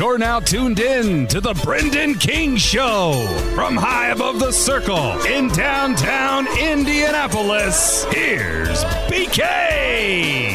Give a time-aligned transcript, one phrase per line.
[0.00, 3.12] You're now tuned in to the Brendan King Show
[3.54, 8.04] from high above the circle in downtown Indianapolis.
[8.04, 10.49] Here's BK.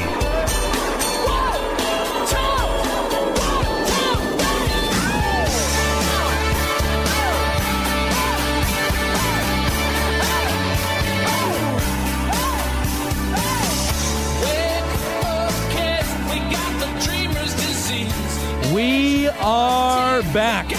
[20.16, 20.70] Are back.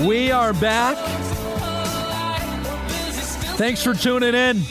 [0.00, 0.96] We are back.
[3.58, 4.62] Thanks for tuning in.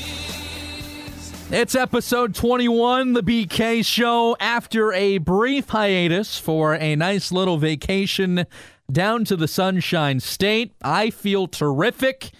[1.51, 8.47] It's episode 21, the BK Show, after a brief hiatus for a nice little vacation
[8.91, 10.73] down to the Sunshine State.
[10.81, 12.31] I feel terrific.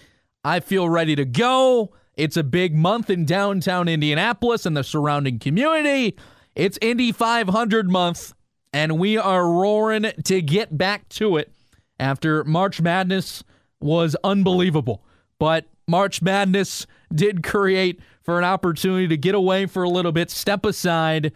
[0.42, 1.94] I feel ready to go.
[2.16, 6.16] It's a big month in downtown Indianapolis and the surrounding community.
[6.56, 8.34] It's Indy 500 month
[8.72, 11.52] and we are roaring to get back to it
[11.98, 13.42] after March Madness
[13.80, 15.02] was unbelievable.
[15.38, 20.30] But March Madness did create for an opportunity to get away for a little bit,
[20.30, 21.32] step aside,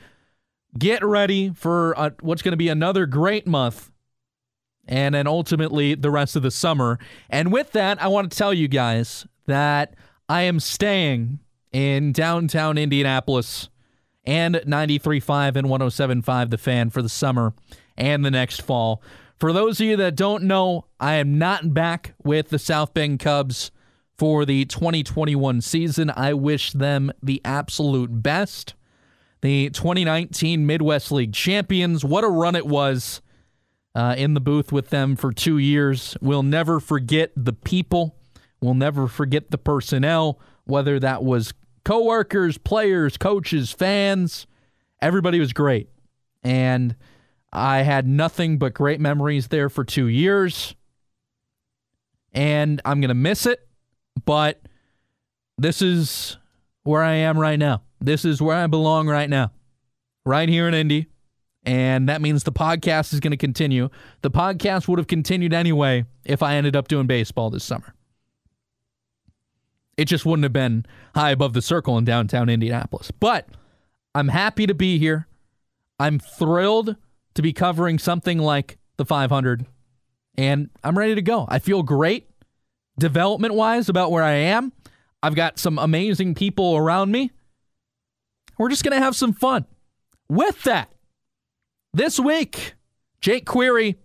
[0.79, 3.91] get ready for a, what's going to be another great month,
[4.87, 6.99] and then ultimately the rest of the summer.
[7.31, 9.95] And with that, I want to tell you guys that
[10.29, 11.39] I am staying
[11.73, 13.71] in downtown Indianapolis
[14.25, 17.55] and 93.5 and 107.5 The Fan for the summer
[17.97, 19.03] and the next fall.
[19.39, 23.19] For those of you that don't know, I am not back with the South Bend
[23.19, 23.73] Cubs
[24.17, 26.13] for the 2021 season.
[26.15, 28.75] I wish them the absolute best.
[29.41, 33.21] The 2019 Midwest League champions, what a run it was
[33.97, 36.17] uh, in the booth with them for two years.
[36.21, 38.15] We'll never forget the people.
[38.61, 41.53] We'll never forget the personnel, whether that was
[41.85, 44.47] coworkers, players, coaches, fans.
[45.01, 45.89] Everybody was great.
[46.43, 46.97] And
[47.53, 50.75] I had nothing but great memories there for two years.
[52.33, 53.67] And I'm going to miss it.
[54.25, 54.61] But
[55.59, 56.39] this is
[56.85, 57.83] where I am right now.
[58.01, 59.53] This is where I belong right now,
[60.25, 61.07] right here in Indy.
[61.65, 63.89] And that means the podcast is going to continue.
[64.23, 67.95] The podcast would have continued anyway if I ended up doing baseball this summer.
[69.97, 73.11] It just wouldn't have been high above the circle in downtown Indianapolis.
[73.11, 73.49] But
[74.15, 75.27] I'm happy to be here.
[75.99, 76.97] I'm thrilled
[77.35, 79.67] to be covering something like the 500,
[80.37, 81.47] and I'm ready to go.
[81.49, 82.29] I feel great
[82.99, 84.73] development wise about where I am.
[85.23, 87.31] I've got some amazing people around me.
[88.59, 89.67] We're just going to have some fun.
[90.29, 90.93] With that,
[91.95, 92.75] this week,
[93.21, 93.99] Jake Query,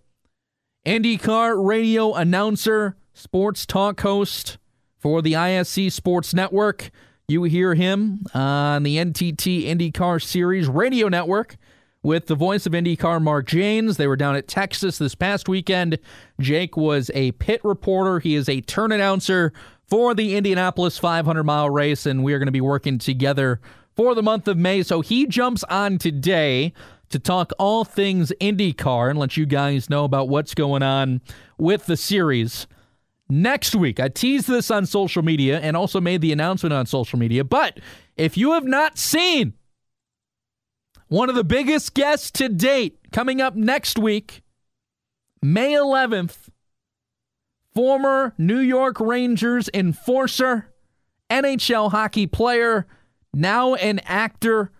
[0.86, 4.58] IndyCar radio announcer, sports talk host,
[5.08, 6.90] for the ISC Sports Network.
[7.28, 11.56] You hear him on the NTT IndyCar Series radio network
[12.02, 13.96] with the voice of IndyCar, Mark Jaynes.
[13.96, 15.98] They were down at Texas this past weekend.
[16.38, 19.54] Jake was a pit reporter, he is a turn announcer
[19.86, 23.62] for the Indianapolis 500 mile race, and we are going to be working together
[23.96, 24.82] for the month of May.
[24.82, 26.74] So he jumps on today
[27.08, 31.22] to talk all things IndyCar and let you guys know about what's going on
[31.56, 32.66] with the series
[33.28, 34.00] next week.
[34.00, 37.44] I teased this on social media and also made the announcement on social media.
[37.44, 37.80] But
[38.16, 39.54] if you have not seen
[41.08, 44.42] one of the biggest guests to date coming up next week,
[45.42, 46.48] May 11th,
[47.74, 50.72] former New York Rangers enforcer,
[51.30, 52.86] NHL hockey player,
[53.32, 54.72] now an actor,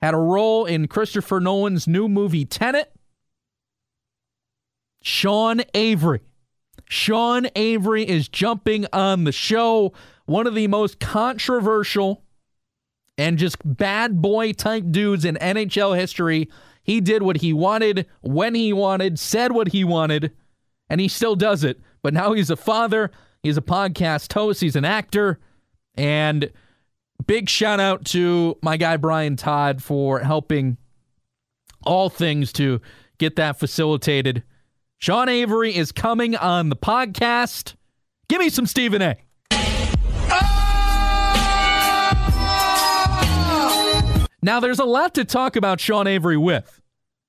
[0.00, 2.92] had a role in Christopher Nolan's new movie Tenet.
[5.02, 6.20] Sean Avery
[6.88, 9.92] Sean Avery is jumping on the show.
[10.24, 12.22] One of the most controversial
[13.18, 16.48] and just bad boy type dudes in NHL history.
[16.82, 20.32] He did what he wanted, when he wanted, said what he wanted,
[20.88, 21.80] and he still does it.
[22.02, 23.10] But now he's a father,
[23.42, 25.40] he's a podcast host, he's an actor,
[25.94, 26.50] and
[27.26, 30.76] big shout out to my guy Brian Todd for helping
[31.84, 32.80] all things to
[33.18, 34.44] get that facilitated.
[34.98, 37.74] Sean Avery is coming on the podcast.
[38.28, 39.16] Give me some Stephen A.
[44.42, 46.80] Now, there's a lot to talk about Sean Avery with.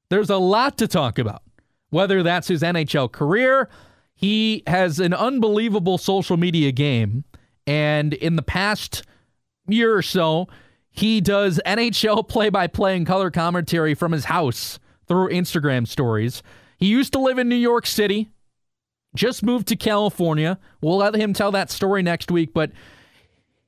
[0.10, 1.42] There's a lot to talk about,
[1.90, 3.70] whether that's his NHL career.
[4.16, 7.24] He has an unbelievable social media game.
[7.66, 9.04] And in the past
[9.68, 10.48] year or so,
[10.90, 16.44] he does NHL play by play and color commentary from his house through Instagram stories.
[16.78, 18.30] He used to live in New York City,
[19.16, 20.60] just moved to California.
[20.82, 22.72] We'll let him tell that story next week, but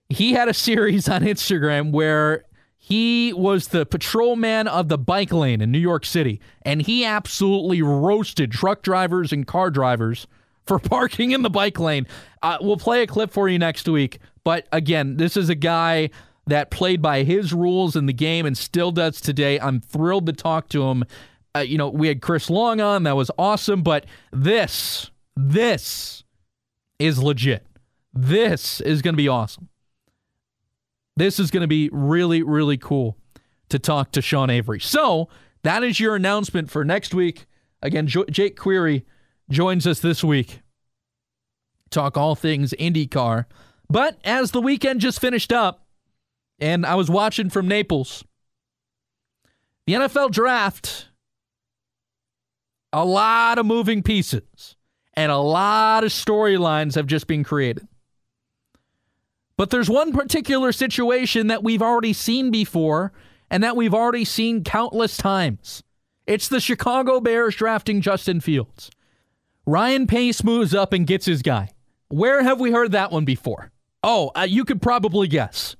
[0.10, 2.46] he had a series on Instagram where
[2.82, 7.82] He was the patrolman of the bike lane in New York City, and he absolutely
[7.82, 10.28] roasted truck drivers and car drivers
[10.66, 12.08] for parking in the bike lane.
[12.42, 14.20] Uh, we'll play a clip for you next week.
[14.46, 16.10] But again, this is a guy
[16.48, 19.60] that played by his rules in the game and still does today.
[19.60, 21.04] I'm thrilled to talk to him.
[21.56, 23.04] Uh, you know, we had Chris Long on.
[23.04, 23.82] That was awesome.
[23.82, 26.24] But this, this
[27.00, 27.66] is legit.
[28.14, 29.70] This is going to be awesome.
[31.16, 33.18] This is going to be really, really cool
[33.70, 34.80] to talk to Sean Avery.
[34.80, 35.30] So
[35.64, 37.46] that is your announcement for next week.
[37.82, 39.06] Again, jo- Jake Query
[39.50, 40.62] joins us this week.
[41.90, 43.46] Talk all things IndyCar.
[43.90, 45.86] But as the weekend just finished up,
[46.60, 48.24] and I was watching from Naples,
[49.88, 51.09] the NFL draft,
[52.92, 54.76] a lot of moving pieces
[55.14, 57.88] and a lot of storylines have just been created.
[59.58, 63.12] But there's one particular situation that we've already seen before
[63.50, 65.84] and that we've already seen countless times.
[66.26, 68.90] It's the Chicago Bears drafting Justin Fields.
[69.66, 71.70] Ryan Pace moves up and gets his guy.
[72.08, 73.72] Where have we heard that one before?
[74.02, 75.76] Oh, uh, you could probably guess.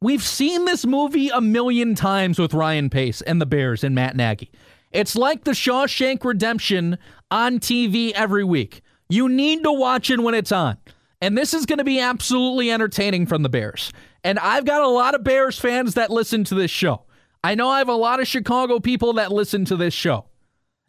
[0.00, 4.16] We've seen this movie a million times with Ryan Pace and the Bears and Matt
[4.16, 4.50] Nagy.
[4.92, 6.98] It's like the Shawshank Redemption
[7.30, 8.82] on TV every week.
[9.08, 10.78] You need to watch it when it's on.
[11.20, 13.92] And this is going to be absolutely entertaining from the Bears.
[14.24, 17.02] And I've got a lot of Bears fans that listen to this show.
[17.44, 20.26] I know I have a lot of Chicago people that listen to this show.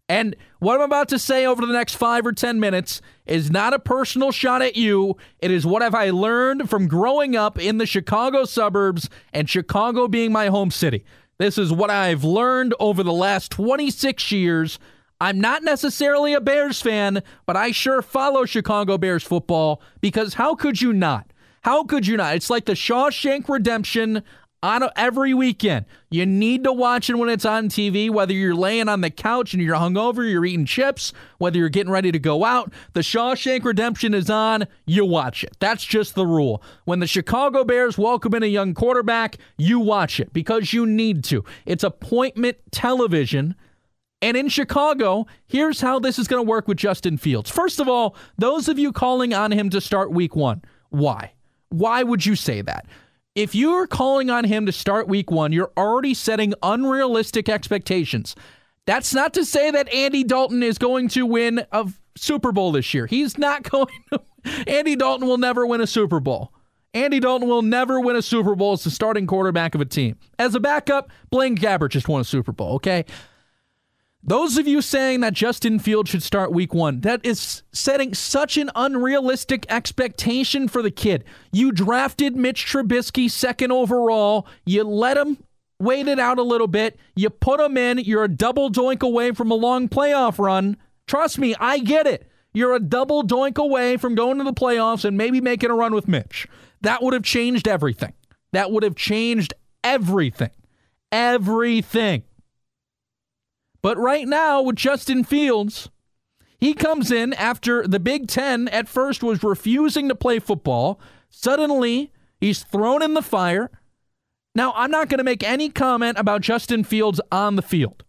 [0.10, 3.74] And what I'm about to say over the next five or 10 minutes is not
[3.74, 5.16] a personal shot at you.
[5.40, 10.10] It is what have I learned from growing up in the Chicago suburbs and Chicago
[10.10, 11.06] being my home city.
[11.42, 14.78] This is what I've learned over the last 26 years.
[15.20, 20.54] I'm not necessarily a Bears fan, but I sure follow Chicago Bears football because how
[20.54, 21.34] could you not?
[21.64, 22.36] How could you not?
[22.36, 24.22] It's like the Shawshank Redemption
[24.64, 25.86] on every weekend.
[26.10, 29.54] You need to watch it when it's on TV, whether you're laying on the couch
[29.54, 32.72] and you're hungover, you're eating chips, whether you're getting ready to go out.
[32.94, 35.58] The Shawshank Redemption is on, you watch it.
[35.60, 36.62] That's just the rule.
[36.86, 41.24] When the Chicago Bears welcome in a young quarterback, you watch it because you need
[41.26, 41.44] to.
[41.66, 43.56] It's appointment television.
[44.22, 47.50] And in Chicago, here's how this is going to work with Justin Fields.
[47.50, 51.34] First of all, those of you calling on him to start week one, why?
[51.70, 52.86] Why would you say that?
[53.36, 58.36] If you're calling on him to start week one, you're already setting unrealistic expectations.
[58.86, 62.94] That's not to say that Andy Dalton is going to win a Super Bowl this
[62.94, 63.08] year.
[63.08, 64.22] He's not going to.
[64.68, 66.52] Andy Dalton will never win a Super Bowl.
[66.94, 70.18] Andy Dalton will never win a Super Bowl as the starting quarterback of a team.
[70.38, 73.06] As a backup, Blaine Gabbert just won a Super Bowl, okay?
[74.24, 78.56] Those of you saying that Justin Fields should start week one, that is setting such
[78.56, 81.24] an unrealistic expectation for the kid.
[81.52, 84.48] You drafted Mitch Trubisky second overall.
[84.64, 85.38] You let him
[85.80, 87.00] wait it out a little bit.
[87.16, 87.98] You put him in.
[87.98, 90.78] You're a double doink away from a long playoff run.
[91.08, 92.30] Trust me, I get it.
[92.54, 95.96] You're a double doink away from going to the playoffs and maybe making a run
[95.96, 96.48] with Mitch.
[96.82, 98.14] That would have changed everything.
[98.52, 100.52] That would have changed everything.
[101.12, 102.24] Everything.
[103.82, 105.90] But right now, with Justin Fields,
[106.60, 111.00] he comes in after the Big Ten at first was refusing to play football.
[111.30, 113.72] Suddenly, he's thrown in the fire.
[114.54, 118.04] Now, I'm not going to make any comment about Justin Fields on the field.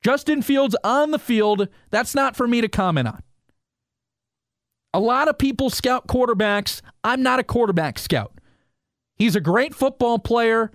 [0.00, 3.22] Justin Fields on the field, that's not for me to comment on.
[4.94, 6.80] A lot of people scout quarterbacks.
[7.02, 8.32] I'm not a quarterback scout.
[9.16, 10.70] He's a great football player.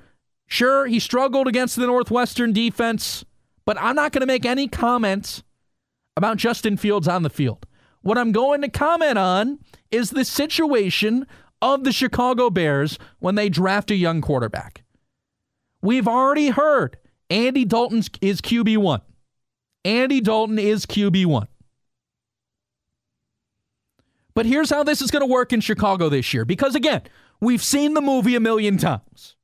[0.47, 3.23] Sure, he struggled against the Northwestern defense.
[3.65, 5.43] But I'm not going to make any comments
[6.17, 7.65] about Justin Fields on the field.
[8.01, 9.59] What I'm going to comment on
[9.91, 11.25] is the situation
[11.61, 14.83] of the Chicago Bears when they draft a young quarterback.
[15.81, 16.97] We've already heard
[17.29, 19.01] Andy Dalton is QB1.
[19.85, 21.47] Andy Dalton is QB1.
[24.33, 26.43] But here's how this is going to work in Chicago this year.
[26.43, 27.03] Because again,
[27.39, 29.35] we've seen the movie a million times.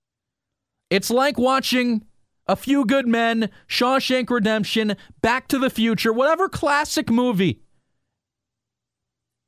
[0.89, 2.03] It's like watching
[2.49, 7.61] a Few Good Men, Shawshank Redemption, Back to the Future, whatever classic movie.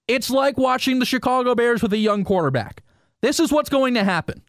[0.08, 2.84] It's like watching the Chicago Bears with a young quarterback.
[3.22, 4.43] This is what's going to happen.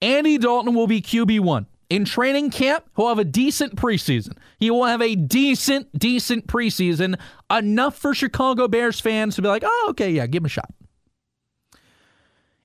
[0.00, 1.66] Andy Dalton will be QB1.
[1.90, 4.38] In training camp, he'll have a decent preseason.
[4.58, 9.64] He will have a decent, decent preseason, enough for Chicago Bears fans to be like,
[9.66, 10.72] oh, okay, yeah, give him a shot.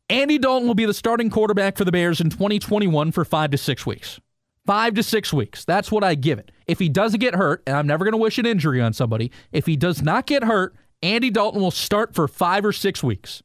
[0.10, 3.58] Andy Dalton will be the starting quarterback for the Bears in 2021 for five to
[3.58, 4.22] six weeks.
[4.68, 5.64] Five to six weeks.
[5.64, 6.52] That's what I give it.
[6.68, 9.32] If he doesn't get hurt, and I'm never going to wish an injury on somebody,
[9.54, 13.42] if he does not get hurt, Andy Dalton will start for five or six weeks.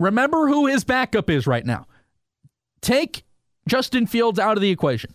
[0.00, 1.86] Remember who his backup is right now.
[2.80, 3.24] Take
[3.68, 5.12] Justin Fields out of the equation.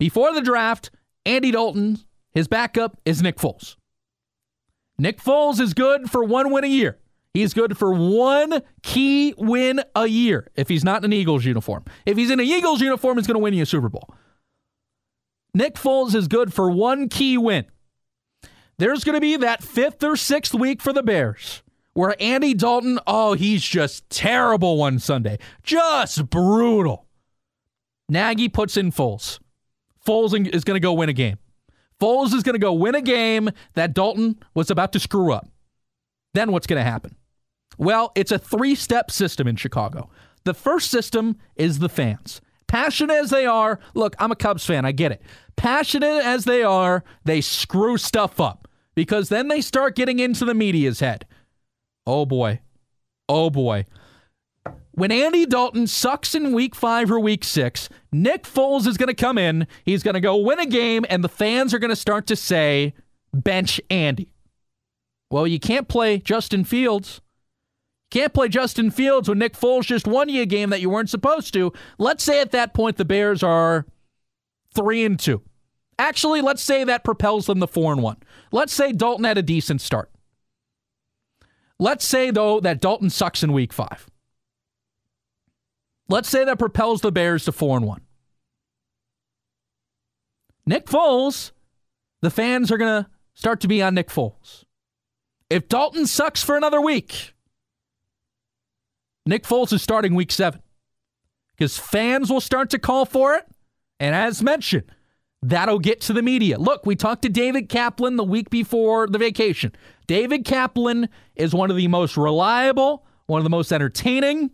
[0.00, 0.90] Before the draft,
[1.24, 1.98] Andy Dalton,
[2.32, 3.76] his backup is Nick Foles.
[4.98, 6.98] Nick Foles is good for one win a year.
[7.38, 11.84] He's good for one key win a year if he's not in an Eagles uniform.
[12.04, 14.12] If he's in an Eagles uniform, he's going to win you a Super Bowl.
[15.54, 17.66] Nick Foles is good for one key win.
[18.78, 21.62] There's going to be that fifth or sixth week for the Bears
[21.94, 25.38] where Andy Dalton, oh, he's just terrible one Sunday.
[25.62, 27.06] Just brutal.
[28.08, 29.38] Nagy puts in Foles.
[30.04, 31.38] Foles is going to go win a game.
[32.00, 35.48] Foles is going to go win a game that Dalton was about to screw up.
[36.34, 37.14] Then what's going to happen?
[37.78, 40.10] Well, it's a three step system in Chicago.
[40.44, 42.40] The first system is the fans.
[42.66, 45.22] Passionate as they are, look, I'm a Cubs fan, I get it.
[45.56, 50.54] Passionate as they are, they screw stuff up because then they start getting into the
[50.54, 51.26] media's head.
[52.06, 52.60] Oh boy.
[53.28, 53.86] Oh boy.
[54.92, 59.14] When Andy Dalton sucks in week five or week six, Nick Foles is going to
[59.14, 59.66] come in.
[59.84, 62.36] He's going to go win a game, and the fans are going to start to
[62.36, 62.94] say,
[63.32, 64.32] bench Andy.
[65.30, 67.20] Well, you can't play Justin Fields.
[68.10, 71.10] Can't play Justin Fields when Nick Foles just won you a game that you weren't
[71.10, 71.72] supposed to.
[71.98, 73.86] Let's say at that point the Bears are
[74.74, 75.42] three and two.
[75.98, 78.16] Actually, let's say that propels them to four and one.
[78.52, 80.10] Let's say Dalton had a decent start.
[81.78, 84.08] Let's say, though, that Dalton sucks in week five.
[86.08, 88.00] Let's say that propels the Bears to 4 and 1.
[90.66, 91.52] Nick Foles,
[92.22, 94.64] the fans are to start to be on Nick Foles.
[95.50, 97.34] If Dalton sucks for another week,
[99.28, 100.62] Nick Foles is starting week 7
[101.50, 103.44] because fans will start to call for it.
[104.00, 104.84] And as mentioned,
[105.42, 106.58] that'll get to the media.
[106.58, 109.72] Look, we talked to David Kaplan the week before the vacation.
[110.06, 114.50] David Kaplan is one of the most reliable, one of the most entertaining,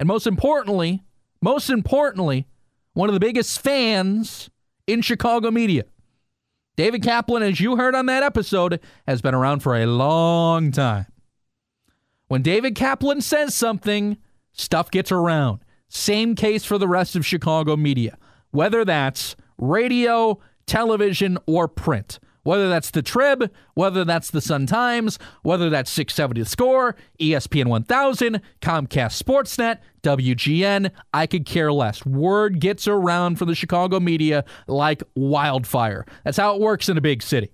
[0.00, 1.04] and most importantly,
[1.40, 2.48] most importantly,
[2.94, 4.50] one of the biggest fans
[4.88, 5.84] in Chicago media.
[6.76, 11.06] David Kaplan, as you heard on that episode, has been around for a long time.
[12.28, 14.16] When David Kaplan says something,
[14.52, 15.60] stuff gets around.
[15.88, 18.18] Same case for the rest of Chicago media,
[18.50, 22.18] whether that's radio, television, or print.
[22.42, 27.66] Whether that's the Trib, whether that's the Sun Times, whether that's 670 The Score, ESPN
[27.66, 32.06] 1000, Comcast Sportsnet, WGN, I could care less.
[32.06, 36.06] Word gets around for the Chicago media like wildfire.
[36.22, 37.50] That's how it works in a big city.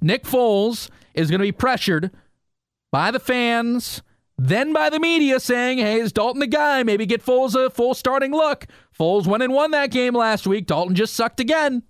[0.00, 2.10] Nick Foles is going to be pressured
[2.92, 4.02] by the fans,
[4.38, 6.82] then by the media saying, hey, is Dalton the guy?
[6.82, 8.66] Maybe get Foles a full starting look.
[8.96, 10.66] Foles went and won that game last week.
[10.66, 11.82] Dalton just sucked again.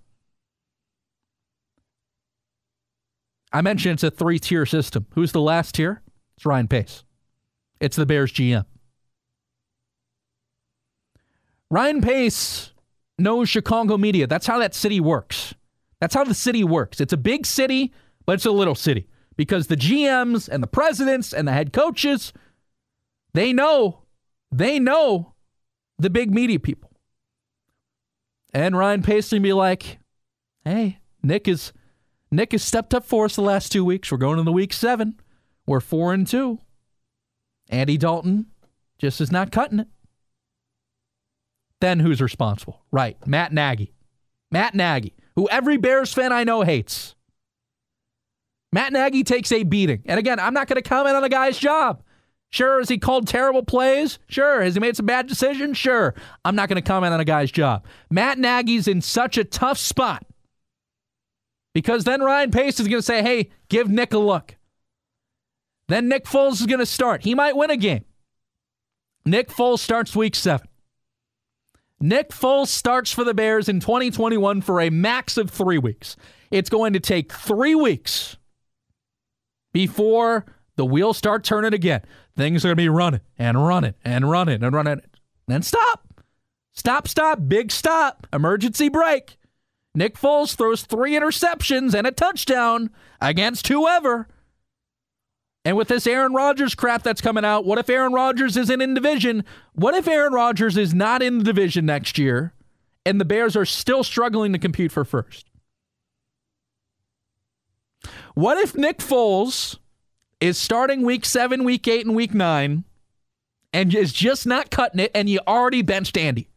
[3.51, 5.05] I mentioned it's a three tier system.
[5.11, 6.01] Who's the last tier?
[6.37, 7.03] It's Ryan Pace.
[7.79, 8.65] It's the Bears GM.
[11.69, 12.71] Ryan Pace
[13.19, 14.25] knows Chicago media.
[14.25, 15.53] That's how that city works.
[15.99, 17.01] That's how the city works.
[17.01, 17.93] It's a big city,
[18.25, 22.33] but it's a little city because the GMs and the presidents and the head coaches,
[23.33, 24.03] they know,
[24.51, 25.33] they know
[25.97, 26.91] the big media people.
[28.53, 29.99] And Ryan can be like,
[30.63, 31.73] hey, Nick is
[32.31, 34.11] Nick has stepped up for us the last two weeks.
[34.11, 35.19] We're going into week seven.
[35.65, 36.59] We're four and two.
[37.69, 38.47] Andy Dalton
[38.97, 39.87] just is not cutting it.
[41.79, 42.81] Then who's responsible?
[42.91, 43.93] Right, Matt Nagy.
[44.51, 47.12] Matt Nagy, who every Bears fan I know hates.
[48.73, 50.01] Matt Nagy takes a beating.
[50.05, 52.01] And again, I'm not going to comment on a guy's job.
[52.49, 54.17] Sure, has he called terrible plays?
[54.27, 54.63] Sure.
[54.63, 55.77] Has he made some bad decisions?
[55.77, 56.15] Sure.
[56.43, 57.85] I'm not going to comment on a guy's job.
[58.09, 60.25] Matt Nagy's in such a tough spot
[61.75, 64.55] because then Ryan Pace is going to say, hey, give Nick a look.
[65.87, 67.23] Then Nick Foles is going to start.
[67.23, 68.05] He might win a game.
[69.23, 70.67] Nick Foles starts week seven.
[71.99, 76.15] Nick Foles starts for the Bears in 2021 for a max of three weeks.
[76.49, 78.37] It's going to take three weeks
[79.73, 82.01] before the wheels start turning again.
[82.37, 85.01] Things are going to be running and running and running and running.
[85.47, 86.07] Then stop.
[86.71, 89.37] Stop, stop, big stop, emergency brake.
[89.93, 92.89] Nick Foles throws three interceptions and a touchdown
[93.21, 94.27] against whoever.
[95.65, 98.95] And with this Aaron Rodgers crap that's coming out, what if Aaron Rodgers isn't in
[98.95, 99.45] division?
[99.73, 102.53] What if Aaron Rodgers is not in the division next year
[103.05, 105.49] and the Bears are still struggling to compete for first?
[108.35, 109.77] What if Nick Foles
[110.39, 112.83] is starting week seven, week eight, and week nine
[113.71, 116.49] and is just not cutting it and you already benched Andy?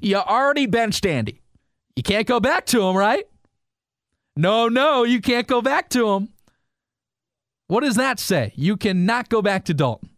[0.00, 1.40] You already benched Andy.
[1.96, 3.26] You can't go back to him, right?
[4.36, 6.28] No, no, you can't go back to him.
[7.66, 8.52] What does that say?
[8.56, 10.10] You cannot go back to Dalton.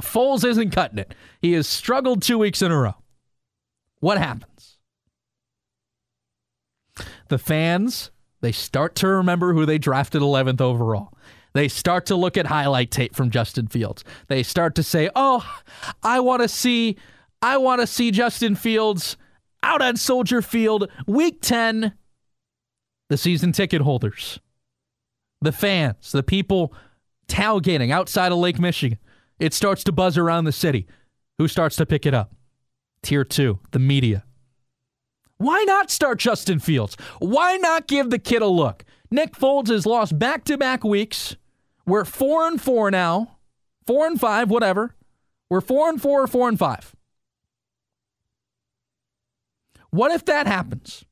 [0.00, 1.14] Foles isn't cutting it.
[1.42, 2.94] He has struggled two weeks in a row.
[4.00, 4.78] What happens?
[7.28, 8.10] The fans,
[8.40, 11.12] they start to remember who they drafted 11th overall.
[11.52, 14.04] They start to look at highlight tape from Justin Fields.
[14.28, 15.44] They start to say, "Oh,
[16.02, 16.96] I want to see
[17.42, 19.16] I want to see Justin Fields
[19.62, 21.94] out on Soldier Field week 10."
[23.08, 24.38] The season ticket holders,
[25.40, 26.72] the fans, the people
[27.26, 28.98] tailgating outside of Lake Michigan.
[29.40, 30.86] It starts to buzz around the city.
[31.38, 32.32] Who starts to pick it up?
[33.02, 34.24] Tier 2, the media.
[35.40, 36.98] Why not start Justin Fields?
[37.18, 38.84] Why not give the kid a look?
[39.10, 41.34] Nick Foles has lost back to back weeks.
[41.86, 43.38] We're four and four now.
[43.86, 44.94] Four and five, whatever.
[45.48, 46.94] We're four and four or four and five.
[49.88, 51.06] What if that happens?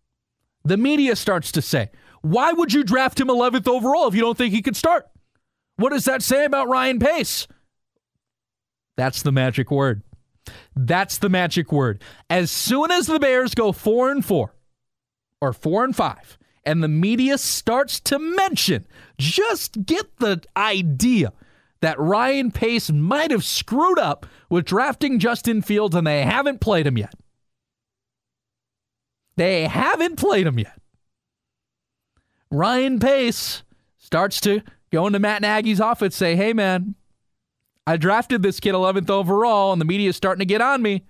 [0.63, 1.89] The media starts to say,
[2.21, 5.09] why would you draft him 11th overall if you don't think he could start?
[5.77, 7.49] What does that say about Ryan Pace?
[8.95, 10.03] That's the magic word.
[10.75, 12.03] That's the magic word.
[12.31, 14.55] As soon as the Bears go four and four
[15.41, 18.87] or four and five, and the media starts to mention,
[19.17, 21.33] just get the idea
[21.81, 26.87] that Ryan Pace might have screwed up with drafting Justin Fields and they haven't played
[26.87, 27.15] him yet.
[29.37, 30.79] They haven't played him yet.
[32.51, 33.63] Ryan Pace
[33.97, 36.97] starts to go into Matt Nagy's office, say, hey, man,
[37.89, 41.07] I drafted this kid 11th overall, and the media is starting to get on me.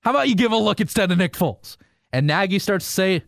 [0.00, 1.76] How about you give a look instead of Nick Foles?
[2.12, 3.22] And Nagy starts to say,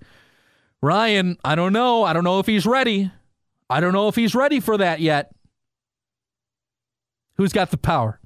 [0.82, 2.02] Ryan, I don't know.
[2.02, 3.12] I don't know if he's ready.
[3.70, 5.32] I don't know if he's ready for that yet.
[7.36, 8.18] Who's got the power?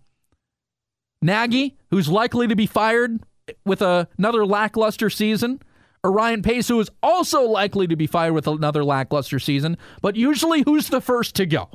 [1.20, 3.22] Nagy, who's likely to be fired
[3.66, 5.60] with a, another lackluster season,
[6.02, 10.16] or Ryan Pace, who is also likely to be fired with another lackluster season, but
[10.16, 11.68] usually who's the first to go?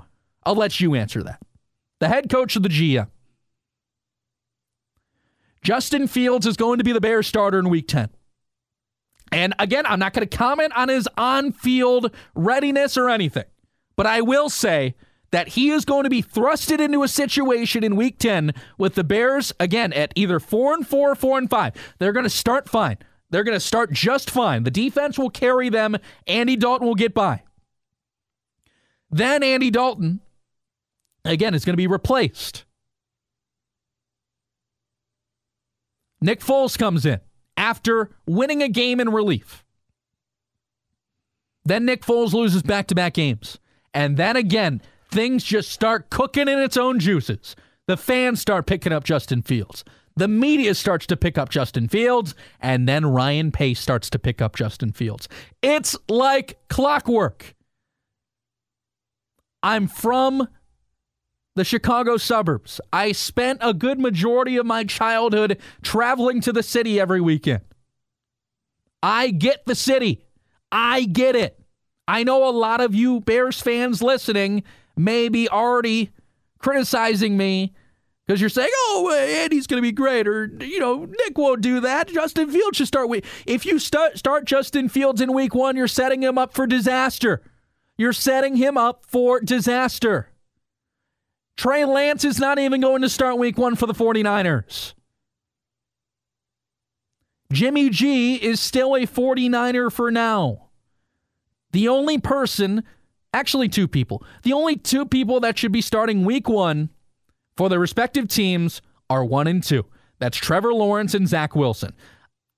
[0.44, 1.40] I'll let you answer that
[2.04, 3.08] the head coach of the GM.
[5.62, 8.10] Justin Fields is going to be the Bears starter in week 10.
[9.32, 13.46] And again, I'm not going to comment on his on field readiness or anything,
[13.96, 14.96] but I will say
[15.32, 19.06] that he is going to be thrusted into a situation in week 10 with the
[19.06, 21.96] Bears, again, at either 4 and 4 or 4 and 5.
[22.00, 22.98] They're going to start fine.
[23.30, 24.66] They're going to start just fine.
[24.66, 25.96] The defense will carry them.
[26.28, 27.44] Andy Dalton will get by.
[29.10, 30.20] Then Andy Dalton
[31.26, 32.66] again, it's going to be replaced.
[36.22, 37.20] Nick Foles comes in
[37.58, 39.66] after winning a game in relief.
[41.66, 43.60] Then Nick Foles loses back to back games.
[43.94, 44.82] And then again,
[45.12, 47.56] things just start cooking in its own juices.
[47.88, 49.84] The fans start picking up Justin Fields.
[50.16, 52.36] The media starts to pick up Justin Fields.
[52.62, 55.28] And then Ryan Pace starts to pick up Justin Fields.
[55.62, 57.54] It's like clockwork.
[59.62, 60.48] I'm from
[61.56, 62.82] the Chicago suburbs.
[62.92, 67.62] I spent a good majority of my childhood traveling to the city every weekend.
[69.02, 70.26] I get the city.
[70.72, 71.60] I get it.
[72.08, 74.64] I know a lot of you Bears fans listening
[74.96, 76.12] may be already
[76.58, 77.74] criticizing me
[78.26, 81.80] because you're saying, "Oh, Andy's going to be great," or you know, Nick won't do
[81.82, 82.08] that.
[82.08, 83.10] Justin Fields should start.
[83.46, 87.42] If you start Justin Fields in week one, you're setting him up for disaster.
[87.98, 90.30] You're setting him up for disaster.
[91.56, 94.94] Trey Lance is not even going to start week one for the 49ers.
[97.52, 100.70] Jimmy G is still a 49er for now.
[101.72, 102.84] The only person,
[103.34, 106.90] actually, two people, the only two people that should be starting week one
[107.56, 109.86] for their respective teams are one and two.
[110.18, 111.94] That's Trevor Lawrence and Zach Wilson.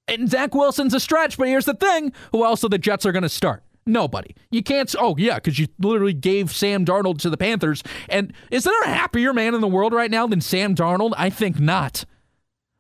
[0.08, 3.12] And Zach Wilson's a stretch, but here's the thing who else are the Jets are
[3.12, 3.65] going to start?
[3.86, 4.36] Nobody.
[4.50, 4.94] You can't.
[4.98, 7.84] Oh, yeah, because you literally gave Sam Darnold to the Panthers.
[8.10, 11.14] And is there a happier man in the world right now than Sam Darnold?
[11.18, 12.06] I think not.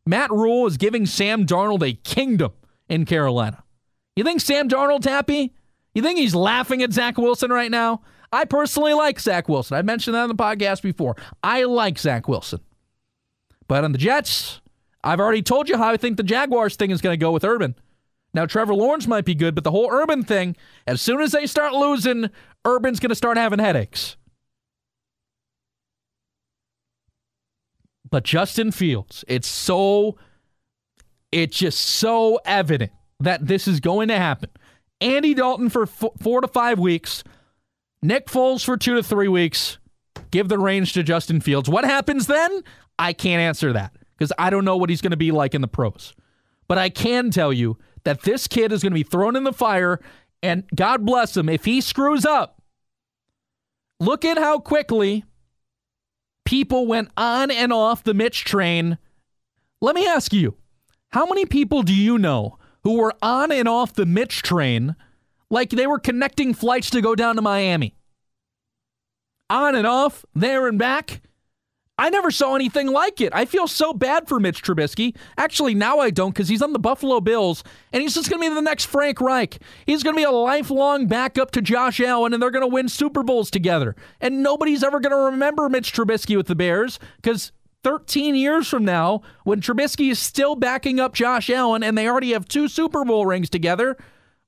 [0.06, 2.54] Matt Rhule is giving Sam Darnold a kingdom
[2.90, 3.64] in Carolina.
[4.16, 5.54] You think Sam Darnold's happy?
[5.94, 8.02] You think he's laughing at Zach Wilson right now?
[8.32, 9.78] I personally like Zach Wilson.
[9.78, 11.16] I mentioned that on the podcast before.
[11.44, 12.60] I like Zach Wilson.
[13.68, 14.62] But on the Jets,
[15.04, 17.44] I've already told you how I think the Jaguars thing is going to go with
[17.44, 17.76] Urban.
[18.36, 21.48] Now, Trevor Lawrence might be good, but the whole Urban thing, as soon as they
[21.48, 22.30] start losing,
[22.68, 24.18] Urban's going to start having headaches.
[28.12, 30.18] But Justin Fields, it's so,
[31.32, 34.50] it's just so evident that this is going to happen.
[35.00, 37.24] Andy Dalton for f- four to five weeks,
[38.02, 39.78] Nick Foles for two to three weeks.
[40.32, 41.70] Give the range to Justin Fields.
[41.70, 42.64] What happens then?
[43.00, 45.62] I can't answer that because I don't know what he's going to be like in
[45.62, 46.14] the pros.
[46.68, 49.54] But I can tell you that this kid is going to be thrown in the
[49.54, 50.00] fire,
[50.42, 52.62] and God bless him if he screws up.
[54.00, 55.26] Look at how quickly
[56.46, 58.98] people went on and off the Mitch train.
[59.82, 60.56] Let me ask you,
[61.10, 64.96] how many people do you know who were on and off the Mitch train
[65.50, 67.96] like they were connecting flights to go down to Miami?
[69.50, 71.22] On and off, there and back.
[71.98, 73.34] I never saw anything like it.
[73.34, 75.16] I feel so bad for Mitch Trubisky.
[75.38, 78.50] Actually, now I don't because he's on the Buffalo Bills and he's just going to
[78.50, 79.60] be the next Frank Reich.
[79.86, 82.90] He's going to be a lifelong backup to Josh Allen and they're going to win
[82.90, 83.96] Super Bowls together.
[84.20, 87.54] And nobody's ever going to remember Mitch Trubisky with the Bears because
[87.86, 92.34] 13 years from now, when Trubisky is still backing up Josh Allen and they already
[92.34, 93.96] have two Super Bowl rings together,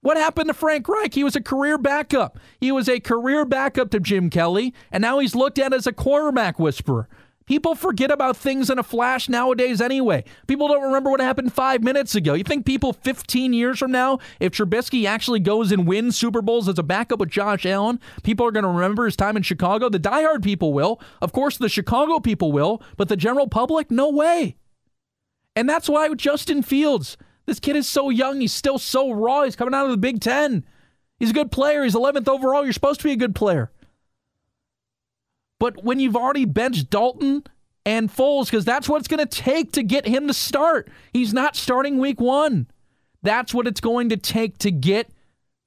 [0.02, 1.14] what happened to Frank Reich?
[1.14, 2.40] He was a career backup.
[2.60, 5.94] He was a career backup to Jim Kelly, and now he's looked at as a
[5.94, 7.08] quarterback whisperer.
[7.48, 10.26] People forget about things in a flash nowadays anyway.
[10.48, 12.34] People don't remember what happened five minutes ago.
[12.34, 16.68] You think people 15 years from now, if Trubisky actually goes and wins Super Bowls
[16.68, 19.88] as a backup with Josh Allen, people are going to remember his time in Chicago?
[19.88, 21.00] The diehard people will.
[21.22, 24.58] Of course, the Chicago people will, but the general public, no way.
[25.56, 28.42] And that's why Justin Fields, this kid is so young.
[28.42, 29.44] He's still so raw.
[29.44, 30.66] He's coming out of the Big Ten.
[31.18, 31.86] He's a good player.
[31.86, 32.66] He's 11th overall.
[32.66, 33.72] You're supposed to be a good player.
[35.60, 37.44] But when you've already benched Dalton
[37.86, 41.34] and Foles, because that's what it's going to take to get him to start, he's
[41.34, 42.68] not starting week one.
[43.24, 45.12] That's what it's going to take to get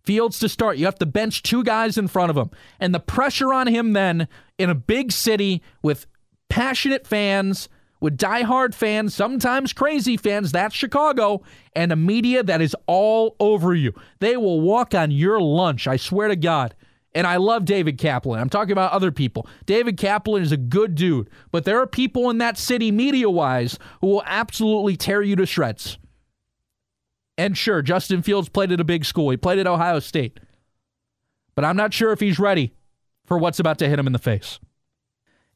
[0.02, 0.78] Fields to start.
[0.78, 2.50] You have to bench two guys in front of him.
[2.78, 6.06] And the pressure on him then in a big city with
[6.48, 7.68] passionate fans,
[8.00, 11.42] with diehard fans, sometimes crazy fans, that's Chicago,
[11.76, 13.92] and a media that is all over you.
[14.20, 16.74] They will walk on your lunch, I swear to God.
[17.12, 18.40] And I love David Kaplan.
[18.40, 19.46] I'm talking about other people.
[19.66, 23.78] David Kaplan is a good dude, but there are people in that city, media wise,
[24.00, 25.98] who will absolutely tear you to shreds.
[27.36, 30.38] And sure, Justin Fields played at a big school, he played at Ohio State.
[31.56, 32.72] But I'm not sure if he's ready
[33.26, 34.60] for what's about to hit him in the face.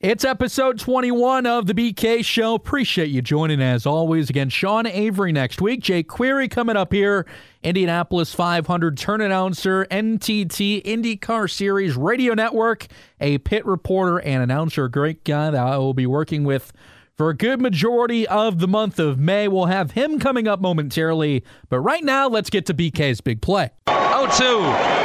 [0.04, 2.52] It's episode 21 of the BK Show.
[2.52, 4.28] Appreciate you joining as always.
[4.28, 5.80] Again, Sean Avery next week.
[5.80, 7.24] Jake Query coming up here.
[7.62, 12.86] Indianapolis 500 turn announcer, NTT IndyCar Series Radio Network,
[13.18, 14.90] a pit reporter and announcer.
[14.90, 16.70] Great guy that I will be working with
[17.16, 19.48] for a good majority of the month of May.
[19.48, 21.44] We'll have him coming up momentarily.
[21.70, 23.70] But right now, let's get to BK's big play.
[23.88, 25.03] 0 2.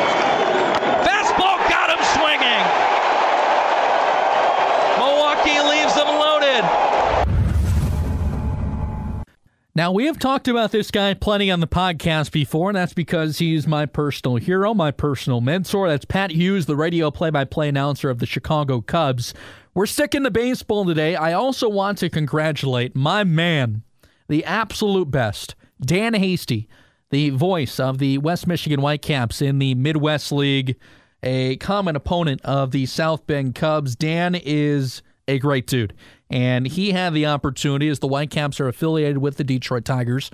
[9.80, 13.38] Now, we have talked about this guy plenty on the podcast before, and that's because
[13.38, 15.88] he's my personal hero, my personal mentor.
[15.88, 19.34] That's Pat Hughes, the radio play by play announcer of the Chicago Cubs.
[19.74, 21.16] We're sticking to baseball today.
[21.16, 23.84] I also want to congratulate my man,
[24.28, 26.68] the absolute best, Dan Hasty,
[27.10, 30.76] the voice of the West Michigan Whitecaps in the Midwest League,
[31.24, 33.96] a common opponent of the South Bend Cubs.
[33.96, 35.94] Dan is a great dude.
[36.30, 40.30] And he had the opportunity, as the Whitecaps are affiliated with the Detroit Tigers,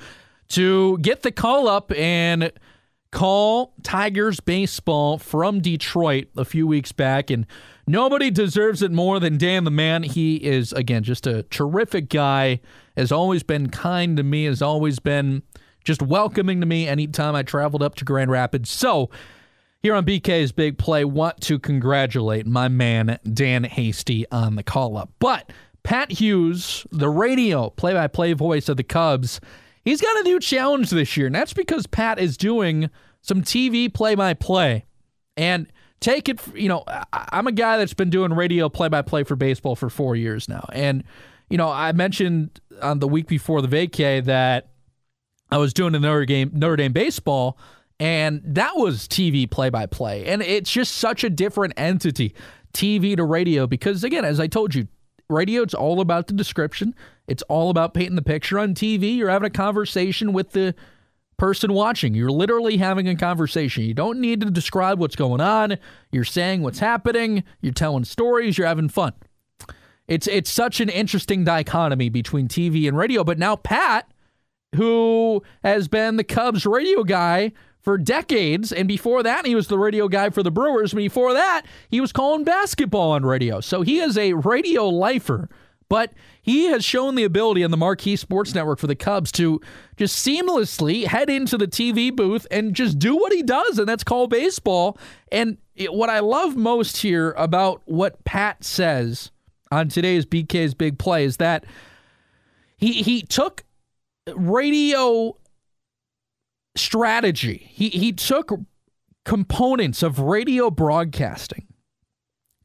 [0.49, 2.51] to get the call up and
[3.11, 7.29] call Tigers baseball from Detroit a few weeks back.
[7.29, 7.45] And
[7.87, 10.03] nobody deserves it more than Dan the man.
[10.03, 12.59] He is, again, just a terrific guy,
[12.97, 15.43] has always been kind to me, has always been
[15.83, 18.69] just welcoming to me anytime I traveled up to Grand Rapids.
[18.69, 19.09] So,
[19.85, 24.97] here on BK's Big Play, want to congratulate my man Dan Hasty on the call
[24.97, 25.11] up.
[25.19, 25.51] But
[25.83, 29.39] Pat Hughes, the radio play by play voice of the Cubs,
[29.83, 31.27] he's got a new challenge this year.
[31.27, 32.89] And that's because Pat is doing
[33.21, 34.85] some TV play by play.
[35.37, 39.23] And take it, you know, I'm a guy that's been doing radio play by play
[39.23, 40.67] for baseball for four years now.
[40.73, 41.03] And,
[41.47, 44.71] you know, I mentioned on the week before the vacay that
[45.51, 47.59] I was doing a Notre Dame, Notre Dame baseball.
[47.99, 50.25] And that was TV play by play.
[50.25, 52.35] And it's just such a different entity,
[52.73, 54.87] TV to radio, because again, as I told you,
[55.29, 56.93] radio, it's all about the description.
[57.27, 59.15] It's all about painting the picture on TV.
[59.15, 60.75] You're having a conversation with the
[61.37, 62.13] person watching.
[62.13, 63.83] You're literally having a conversation.
[63.83, 65.77] You don't need to describe what's going on.
[66.11, 67.43] You're saying what's happening.
[67.61, 68.57] You're telling stories.
[68.57, 69.13] You're having fun.
[70.07, 73.23] It's it's such an interesting dichotomy between TV and radio.
[73.23, 74.11] But now Pat,
[74.75, 77.53] who has been the Cubs radio guy
[77.85, 78.73] for decades.
[78.73, 80.93] And before that, he was the radio guy for the Brewers.
[80.93, 83.61] Before that, he was calling basketball on radio.
[83.61, 85.47] So he is a radio lifer.
[85.87, 89.61] But he has shown the ability on the Marquee Sports Network for the Cubs to
[89.97, 94.03] just seamlessly head into the TV booth and just do what he does, and that's
[94.03, 94.97] call baseball.
[95.31, 95.57] And
[95.89, 99.29] what I love most here about what Pat says
[99.71, 101.65] on today's BK's Big Play is that
[102.77, 103.63] he he took
[104.35, 105.37] radio
[106.75, 107.69] strategy.
[107.71, 108.51] He he took
[109.23, 111.67] components of radio broadcasting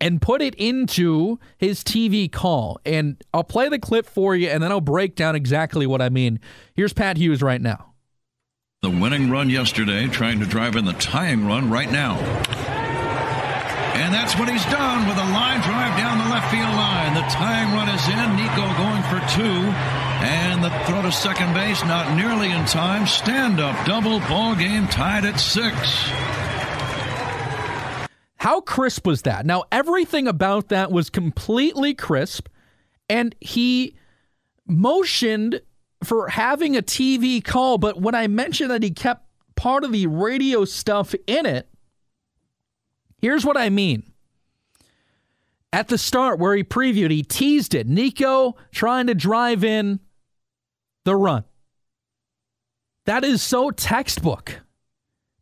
[0.00, 2.80] and put it into his TV call.
[2.84, 6.08] And I'll play the clip for you and then I'll break down exactly what I
[6.08, 6.40] mean.
[6.74, 7.94] Here's Pat Hughes right now.
[8.82, 12.16] The winning run yesterday, trying to drive in the tying run right now.
[14.00, 17.12] And that's what he's done with a line drive down the left field line.
[17.12, 18.36] The tying run is in.
[18.36, 19.60] Nico going for two.
[20.24, 23.06] And the throw to second base, not nearly in time.
[23.06, 25.76] Stand up double ball game tied at six.
[28.36, 29.44] How crisp was that?
[29.44, 32.48] Now, everything about that was completely crisp,
[33.10, 33.96] and he
[34.66, 35.60] motioned
[36.04, 37.76] for having a TV call.
[37.76, 41.69] But when I mentioned that he kept part of the radio stuff in it,
[43.20, 44.04] here's what I mean.
[45.72, 47.86] At the start, where he previewed, he teased it.
[47.86, 50.00] Nico trying to drive in
[51.04, 51.44] the run.
[53.06, 54.60] That is so textbook.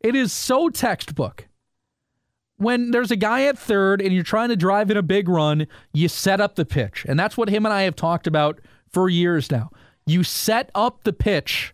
[0.01, 1.49] It is so textbook
[2.59, 5.65] when there's a guy at third and you're trying to drive in a big run,
[5.93, 7.05] you set up the pitch.
[7.07, 8.59] And that's what him and I have talked about
[8.91, 9.71] for years now.
[10.05, 11.73] You set up the pitch,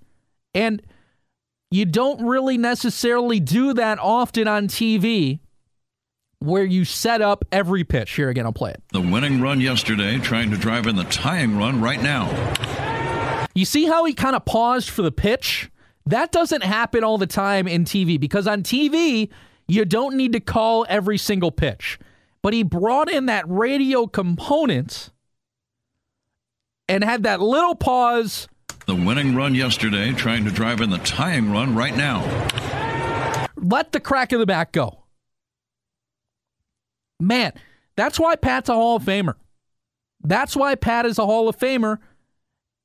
[0.53, 0.81] and
[1.71, 5.39] you don't really necessarily do that often on TV
[6.45, 8.11] where you set up every pitch.
[8.11, 8.83] Here again, I'll play it.
[8.91, 12.29] The winning run yesterday, trying to drive in the tying run right now.
[13.53, 15.71] You see how he kind of paused for the pitch?
[16.05, 19.29] That doesn't happen all the time in TV because on TV,
[19.67, 21.97] you don't need to call every single pitch.
[22.41, 25.09] But he brought in that radio component
[26.87, 28.47] and had that little pause.
[28.85, 32.21] The winning run yesterday, trying to drive in the tying run right now.
[33.55, 35.04] Let the crack of the back go.
[37.19, 37.53] Man,
[37.95, 39.35] that's why Pat's a Hall of Famer.
[40.21, 41.99] That's why Pat is a Hall of Famer.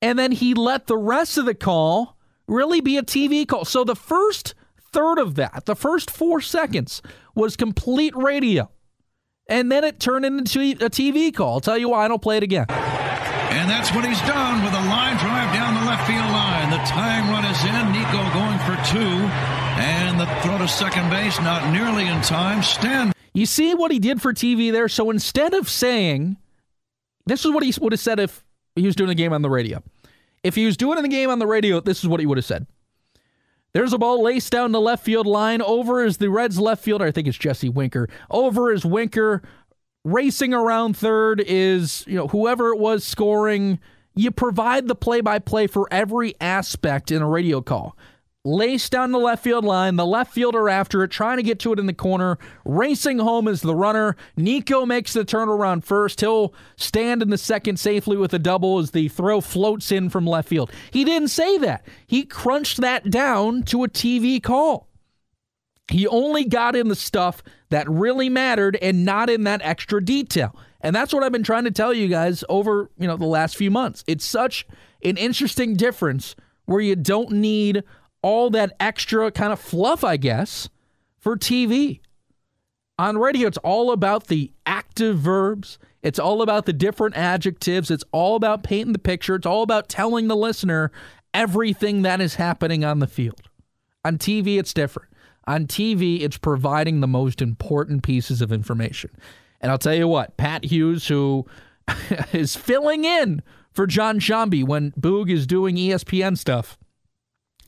[0.02, 2.16] And then he let the rest of the call
[2.46, 3.64] really be a TV call.
[3.64, 4.54] So the first
[4.92, 7.02] third of that, the first four seconds,
[7.34, 8.70] was complete radio.
[9.48, 11.54] And then it turned into a TV call.
[11.54, 12.66] I'll tell you why I don't play it again.
[12.68, 16.70] And that's what he's done with a line drive down the left field line.
[16.70, 17.92] The tying run is in.
[17.92, 19.26] Nico going for two.
[19.80, 22.62] And the throw to second base, not nearly in time.
[22.62, 23.12] Stand.
[23.32, 24.88] You see what he did for TV there?
[24.88, 26.36] So instead of saying,
[27.26, 29.50] this is what he would have said if he was doing the game on the
[29.50, 29.82] radio.
[30.42, 32.44] If he was doing the game on the radio, this is what he would have
[32.44, 32.66] said.
[33.72, 35.62] There's a ball laced down the left field line.
[35.62, 37.04] Over is the Reds left fielder.
[37.04, 38.08] I think it's Jesse Winker.
[38.30, 39.42] Over is Winker.
[40.02, 43.78] Racing around third is, you know, whoever it was scoring.
[44.16, 47.96] You provide the play by play for every aspect in a radio call
[48.44, 49.96] laced down the left field line.
[49.96, 52.38] The left fielder after it, trying to get to it in the corner.
[52.64, 54.16] Racing home is the runner.
[54.36, 56.20] Nico makes the turnaround first.
[56.20, 60.26] He'll stand in the second safely with a double as the throw floats in from
[60.26, 60.70] left field.
[60.90, 61.86] He didn't say that.
[62.06, 64.88] He crunched that down to a TV call.
[65.90, 70.54] He only got in the stuff that really mattered and not in that extra detail.
[70.80, 73.56] And that's what I've been trying to tell you guys over, you know, the last
[73.56, 74.02] few months.
[74.06, 74.66] It's such
[75.04, 77.82] an interesting difference where you don't need
[78.22, 80.68] all that extra kind of fluff, I guess,
[81.18, 82.00] for TV.
[82.98, 85.78] On radio, it's all about the active verbs.
[86.02, 87.90] It's all about the different adjectives.
[87.90, 89.34] It's all about painting the picture.
[89.34, 90.92] It's all about telling the listener
[91.32, 93.48] everything that is happening on the field.
[94.04, 95.10] On TV, it's different.
[95.46, 99.10] On TV, it's providing the most important pieces of information.
[99.60, 101.46] And I'll tell you what, Pat Hughes, who
[102.32, 106.78] is filling in for Jon Sciambi when Boog is doing ESPN stuff,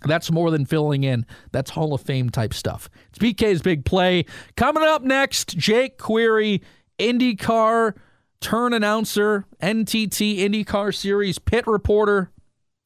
[0.06, 1.26] that's more than filling in.
[1.52, 2.88] That's Hall of Fame type stuff.
[3.08, 4.24] It's BK's big play.
[4.56, 6.62] Coming up next, Jake Query,
[6.98, 7.94] IndyCar
[8.40, 12.30] turn announcer, NTT IndyCar Series pit reporter.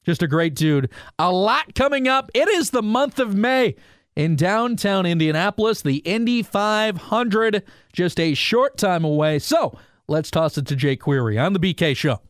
[0.05, 0.89] Just a great dude.
[1.19, 2.31] A lot coming up.
[2.33, 3.75] It is the month of May
[4.15, 9.37] in downtown Indianapolis, the Indy 500, just a short time away.
[9.39, 9.77] So
[10.07, 12.21] let's toss it to Jake Query on the BK Show.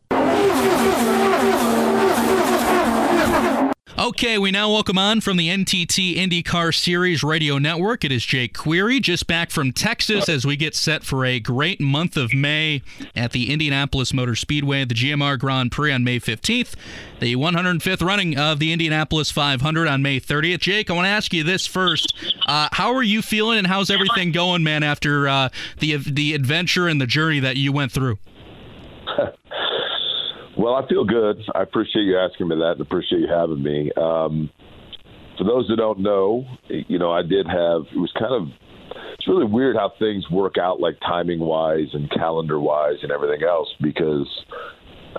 [4.08, 8.06] Okay, we now welcome on from the NTT IndyCar Series Radio Network.
[8.06, 11.82] It is Jake Query, just back from Texas as we get set for a great
[11.82, 12.84] month of May
[13.18, 16.76] at the Indianapolis Motor Speedway, the GMR Grand Prix on May 15th,
[17.20, 20.60] the 105th running of the Indianapolis 500 on May 30th.
[20.60, 22.14] Jake, I want to ask you this first:
[22.48, 24.84] uh, How are you feeling, and how's everything going, man?
[24.84, 28.20] After uh, the the adventure and the journey that you went through.
[30.58, 31.38] Well, I feel good.
[31.54, 33.92] I appreciate you asking me that and appreciate you having me.
[33.96, 34.50] Um,
[35.38, 38.48] for those that don't know, you know, I did have, it was kind of,
[39.14, 43.48] it's really weird how things work out, like timing wise and calendar wise and everything
[43.48, 44.28] else, because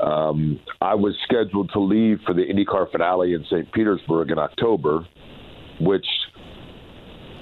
[0.03, 3.73] um, I was scheduled to leave for the IndyCar finale in St.
[3.73, 5.07] Petersburg in October,
[5.81, 6.07] which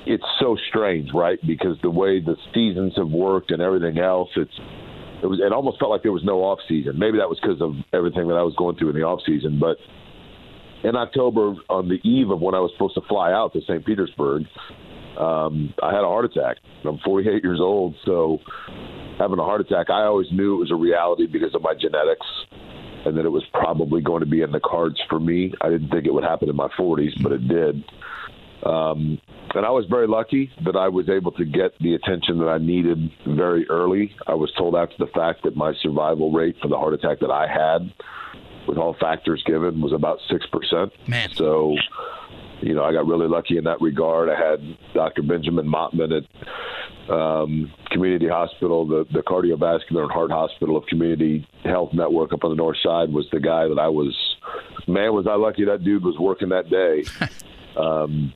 [0.04, 1.38] it's so strange, right?
[1.46, 4.60] Because the way the seasons have worked and everything else, it's
[5.22, 6.98] it was it almost felt like there was no off season.
[6.98, 9.58] Maybe that was because of everything that I was going through in the off season,
[9.58, 9.76] but
[10.84, 13.84] in October, on the eve of when I was supposed to fly out to St.
[13.84, 14.44] Petersburg,
[15.18, 16.58] um, I had a heart attack.
[16.84, 18.38] I'm 48 years old, so
[19.18, 22.26] having a heart attack, I always knew it was a reality because of my genetics
[23.06, 25.52] and that it was probably going to be in the cards for me.
[25.60, 27.84] I didn't think it would happen in my 40s, but it did.
[28.64, 29.20] Um,
[29.54, 32.58] and I was very lucky that I was able to get the attention that I
[32.58, 34.14] needed very early.
[34.26, 37.30] I was told after the fact that my survival rate for the heart attack that
[37.30, 37.92] I had,
[38.66, 40.90] with all factors given, was about 6%.
[41.08, 41.30] Man.
[41.34, 41.76] So,
[42.60, 44.28] you know, I got really lucky in that regard.
[44.28, 44.60] I had
[44.94, 45.22] Dr.
[45.22, 51.90] Benjamin Mottman at um, Community Hospital, the, the cardiovascular and heart hospital of Community Health
[51.92, 54.14] Network up on the north side was the guy that I was,
[54.86, 57.04] man, was I lucky that dude was working that day.
[57.80, 58.32] um,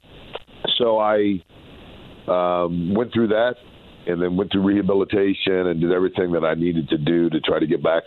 [0.79, 1.42] so I
[2.29, 3.55] um, went through that
[4.07, 7.59] and then went through rehabilitation and did everything that I needed to do to try
[7.59, 8.03] to get back,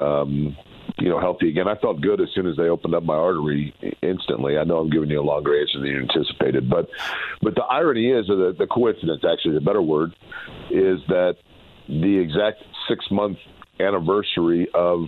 [0.00, 0.56] um,
[0.98, 1.68] you know, healthy again.
[1.68, 4.58] I felt good as soon as they opened up my artery instantly.
[4.58, 6.88] I know I'm giving you a longer answer than you anticipated, but
[7.42, 10.14] but the irony is, or the, the coincidence, actually, the better word,
[10.70, 11.36] is that
[11.88, 13.38] the exact six month
[13.80, 15.06] anniversary of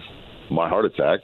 [0.50, 1.20] my heart attack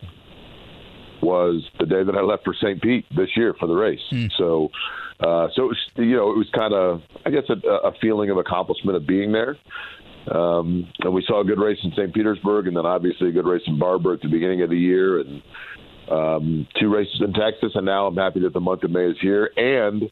[1.22, 2.80] was the day that I left for St.
[2.80, 4.00] Pete this year for the race.
[4.12, 4.30] Mm.
[4.36, 4.70] So,
[5.20, 8.30] uh, so it was, you know, it was kind of, I guess, a, a feeling
[8.30, 9.56] of accomplishment of being there.
[10.30, 12.12] Um, and we saw a good race in St.
[12.12, 15.20] Petersburg, and then obviously a good race in Barber at the beginning of the year,
[15.20, 15.42] and
[16.10, 17.72] um, two races in Texas.
[17.74, 20.02] And now I'm happy that the month of May is here, and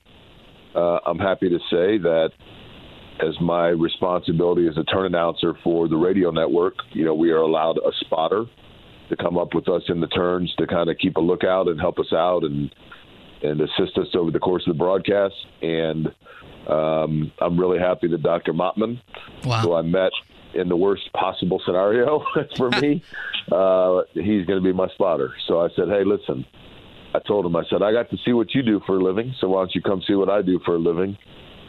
[0.75, 2.31] uh, I'm happy to say that
[3.21, 7.39] as my responsibility as a turn announcer for the radio network, you know, we are
[7.39, 8.45] allowed a spotter
[9.09, 11.79] to come up with us in the turns to kind of keep a lookout and
[11.79, 12.75] help us out and
[13.45, 15.35] and assist us over the course of the broadcast.
[15.63, 16.09] And
[16.69, 18.53] um, I'm really happy that Dr.
[18.53, 19.01] Mottman,
[19.45, 19.61] Wow.
[19.61, 20.13] who I met
[20.55, 22.25] in the worst possible scenario
[22.57, 23.03] for me,
[23.53, 25.35] uh, he's going to be my spotter.
[25.47, 26.45] So I said, hey, listen.
[27.15, 29.33] I told him, I said, I got to see what you do for a living,
[29.41, 31.17] so why don't you come see what I do for a living?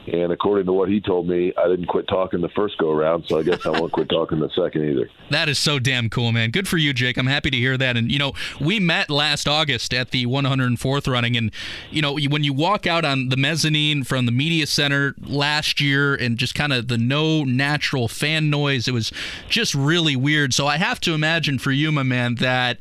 [0.08, 3.26] And according to what he told me, I didn't quit talking the first go around,
[3.28, 5.10] so I guess I won't quit talking the second either.
[5.32, 6.52] That is so damn cool, man.
[6.52, 7.18] Good for you, Jake.
[7.18, 7.98] I'm happy to hear that.
[7.98, 11.36] And, you know, we met last August at the 104th running.
[11.36, 11.52] And,
[11.90, 16.14] you know, when you walk out on the mezzanine from the media center last year
[16.14, 19.12] and just kind of the no natural fan noise, it was
[19.50, 20.54] just really weird.
[20.54, 22.78] So I have to imagine for you, my man, that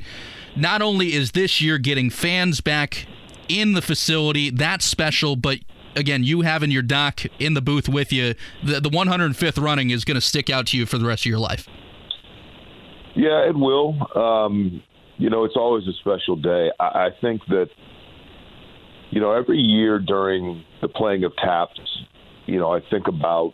[0.54, 3.06] not only is this year getting fans back
[3.48, 5.58] in the facility, that's special, but
[5.96, 10.04] again, you having your doc in the booth with you, the, the 105th running is
[10.04, 11.68] going to stick out to you for the rest of your life.
[13.16, 13.96] Yeah, it will.
[14.16, 14.83] Um,
[15.18, 16.70] you know, it's always a special day.
[16.80, 17.66] I, I think that,
[19.11, 21.80] you know, every year during the playing of taps,
[22.46, 23.52] you know, I think about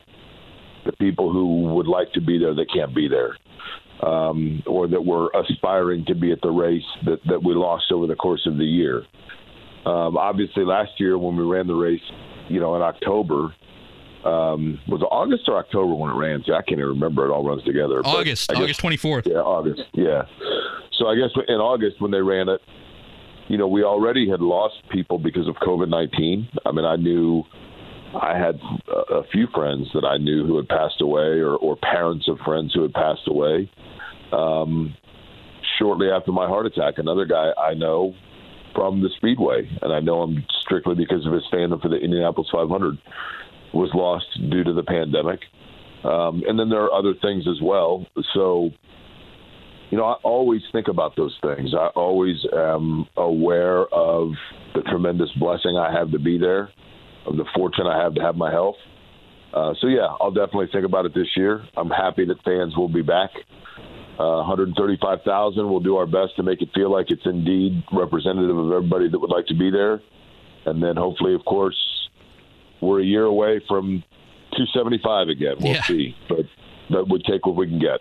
[0.87, 3.37] the people who would like to be there that can't be there,
[4.03, 8.07] um, or that were aspiring to be at the race that, that we lost over
[8.07, 9.05] the course of the year.
[9.85, 12.00] Um, obviously, last year when we ran the race,
[12.50, 13.54] you know, in October,
[14.24, 16.42] um, was it August or October when it ran?
[16.44, 17.24] See, I can't even remember.
[17.26, 18.02] It all runs together.
[18.04, 19.26] August, August 24th.
[19.26, 19.82] yeah, August.
[19.94, 20.22] Yeah.
[20.98, 22.60] So I guess in August when they ran it,
[23.48, 26.48] you know, we already had lost people because of COVID nineteen.
[26.66, 27.42] I mean, I knew
[28.20, 31.76] I had a, a few friends that I knew who had passed away, or, or
[31.76, 33.70] parents of friends who had passed away.
[34.32, 34.94] Um,
[35.78, 38.14] shortly after my heart attack, another guy I know
[38.74, 42.48] from the Speedway, and I know him strictly because of his stand-up for the Indianapolis
[42.52, 42.98] 500,
[43.74, 45.40] was lost due to the pandemic.
[46.04, 48.06] Um, and then there are other things as well.
[48.35, 48.70] So
[49.90, 51.74] you know, I always think about those things.
[51.74, 54.30] I always am aware of
[54.74, 56.70] the tremendous blessing I have to be there,
[57.26, 58.76] of the fortune I have to have my health.
[59.52, 61.64] Uh, so yeah, I'll definitely think about it this year.
[61.76, 63.30] I'm happy that fans will be back.
[64.20, 65.70] Uh, 135,000.
[65.70, 69.18] We'll do our best to make it feel like it's indeed representative of everybody that
[69.18, 70.02] would like to be there.
[70.66, 71.76] And then hopefully, of course,
[72.83, 74.05] we're a year away from
[74.57, 75.55] 275 again.
[75.59, 75.82] We'll Yeah.
[75.84, 76.45] see, but
[76.90, 78.01] that would take what we can get.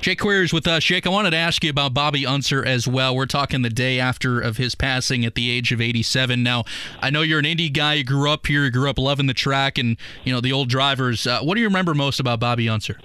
[0.00, 0.84] Jake Query's with us.
[0.84, 3.14] Jake, I wanted to ask you about Bobby Unser as well.
[3.14, 6.42] We're talking the day after of his passing at the age of 87.
[6.42, 6.64] Now,
[7.02, 7.94] I know you're an Indy guy.
[7.94, 8.64] You grew up here.
[8.64, 11.26] You grew up loving the track and you know the old drivers.
[11.26, 12.98] Uh, what do you remember most about Bobby Unser?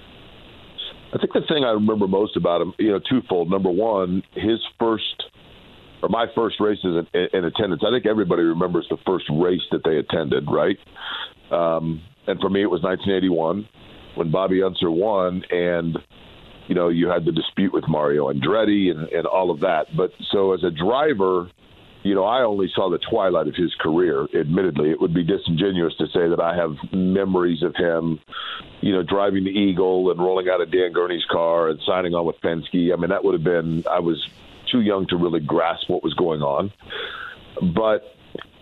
[1.13, 3.49] I think the thing I remember most about him, you know, twofold.
[3.49, 5.23] Number one, his first
[6.01, 7.81] or my first races in, in attendance.
[7.85, 10.77] I think everybody remembers the first race that they attended, right?
[11.51, 13.67] Um, and for me, it was 1981
[14.15, 15.97] when Bobby Unser won, and
[16.67, 19.85] you know, you had the dispute with Mario Andretti and, and all of that.
[19.95, 21.49] But so as a driver,
[22.05, 24.27] you know, I only saw the twilight of his career.
[24.39, 28.19] Admittedly, it would be disingenuous to say that I have memories of him,
[28.81, 32.27] you know, driving the Eagle and rolling out of Dan Gurney's car and signing on
[32.27, 32.93] with Penske.
[32.93, 34.23] I mean, that would have been I was
[34.71, 36.71] too young to really grasp what was going on.
[37.73, 38.03] But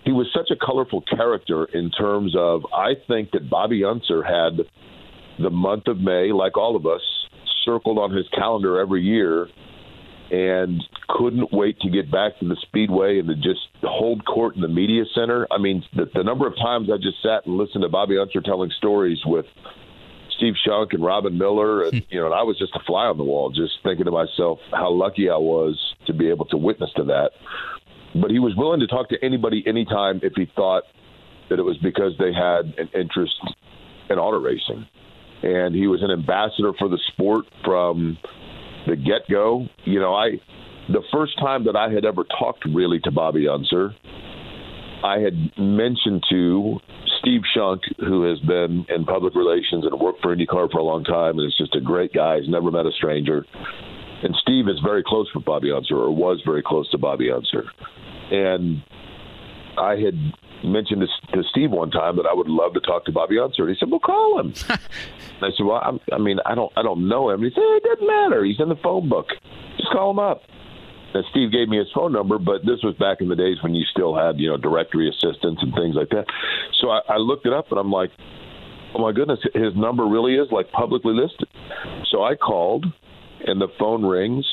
[0.05, 4.61] he was such a colorful character in terms of I think that Bobby Unser had
[5.37, 7.01] the month of May, like all of us,
[7.65, 9.49] circled on his calendar every year
[10.33, 14.61] and couldn't wait to get back to the speedway and to just hold court in
[14.61, 15.45] the media center.
[15.51, 18.41] I mean, the, the number of times I just sat and listened to Bobby Unser
[18.41, 19.45] telling stories with
[20.35, 21.99] Steve Shunck and Robin Miller, and hmm.
[22.09, 24.57] you know, and I was just a fly on the wall, just thinking to myself
[24.71, 27.29] how lucky I was to be able to witness to that.
[28.19, 30.83] But he was willing to talk to anybody anytime if he thought
[31.51, 33.35] that it was because they had an interest
[34.09, 34.87] in auto racing.
[35.43, 38.17] And he was an ambassador for the sport from
[38.87, 39.67] the get go.
[39.85, 40.39] You know, I
[40.89, 43.95] the first time that I had ever talked really to Bobby Unser,
[45.03, 46.79] I had mentioned to
[47.19, 51.03] Steve Shunck, who has been in public relations and worked for IndyCar for a long
[51.03, 52.39] time, and is just a great guy.
[52.39, 53.45] He's never met a stranger.
[54.23, 57.65] And Steve is very close with Bobby Unser, or was very close to Bobby Unser.
[58.31, 58.83] And
[59.77, 60.15] I had
[60.67, 63.63] mentioned to, to Steve one time that I would love to talk to Bobby Unser.
[63.63, 66.83] And he said, "Well, call him." I said, "Well, I'm, I mean, I don't, I
[66.83, 68.43] don't know him." And he said, "It doesn't matter.
[68.43, 69.27] He's in the phone book.
[69.77, 70.41] Just call him up."
[71.13, 73.75] And Steve gave me his phone number, but this was back in the days when
[73.75, 76.25] you still had, you know, directory assistants and things like that.
[76.81, 78.11] So I, I looked it up, and I'm like,
[78.95, 81.47] "Oh my goodness, his number really is like publicly listed."
[82.09, 82.85] So I called,
[83.45, 84.45] and the phone rings,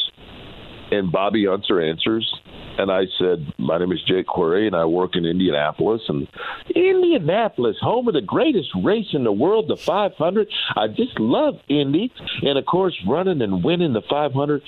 [0.91, 2.40] and Bobby Unser answers,
[2.79, 6.03] and I said, My name is Jake Query, and I work in Indianapolis.
[6.09, 6.29] And
[6.75, 10.49] Indianapolis, home of the greatest race in the world, the 500.
[10.77, 12.13] I just love Indy.
[12.43, 14.63] And of course, running and winning the 500.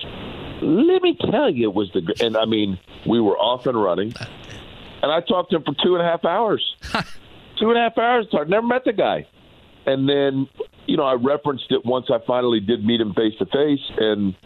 [0.63, 2.15] Let me tell you, it was the.
[2.25, 4.13] And I mean, we were off and running.
[5.03, 6.65] And I talked to him for two and a half hours.
[7.59, 8.27] two and a half hours.
[8.33, 9.27] I never met the guy.
[9.85, 10.49] And then,
[10.87, 13.81] you know, I referenced it once I finally did meet him face to face.
[13.99, 14.37] And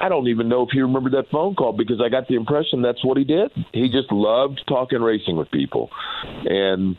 [0.00, 2.82] I don't even know if he remembered that phone call because I got the impression
[2.82, 3.50] that's what he did.
[3.72, 5.88] He just loved talking racing with people
[6.44, 6.96] and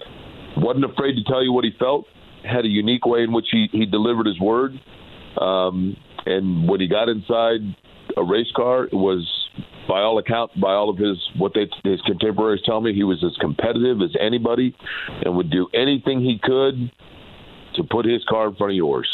[0.58, 2.06] wasn't afraid to tell you what he felt,
[2.44, 4.80] had a unique way in which he, he delivered his word.
[5.40, 7.60] Um, and when he got inside
[8.18, 9.28] a race car, it was
[9.88, 13.24] by all accounts, by all of his what they his contemporaries tell me, he was
[13.24, 14.76] as competitive as anybody,
[15.24, 16.92] and would do anything he could
[17.76, 19.08] to put his car in front of yours.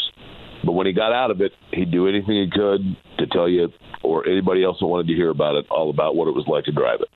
[0.64, 3.72] But when he got out of it, he'd do anything he could to tell you
[4.02, 6.64] or anybody else that wanted to hear about it all about what it was like
[6.64, 7.08] to drive it.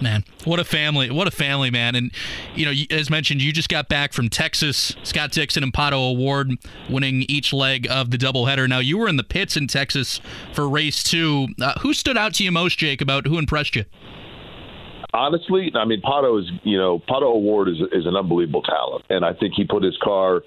[0.00, 1.10] Man, what a family!
[1.10, 1.94] What a family, man!
[1.94, 2.12] And
[2.54, 4.94] you know, as mentioned, you just got back from Texas.
[5.02, 6.50] Scott Dixon and Pato O'Ward
[6.90, 8.68] winning each leg of the doubleheader.
[8.68, 10.20] Now you were in the pits in Texas
[10.52, 11.48] for race two.
[11.60, 13.00] Uh, who stood out to you most, Jake?
[13.00, 13.84] About who impressed you?
[15.14, 19.24] Honestly, I mean, Pato is you know Pato O'Ward is is an unbelievable talent, and
[19.24, 20.42] I think he put his car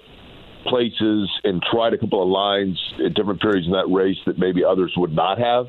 [0.66, 4.64] places and tried a couple of lines at different periods in that race that maybe
[4.64, 5.66] others would not have.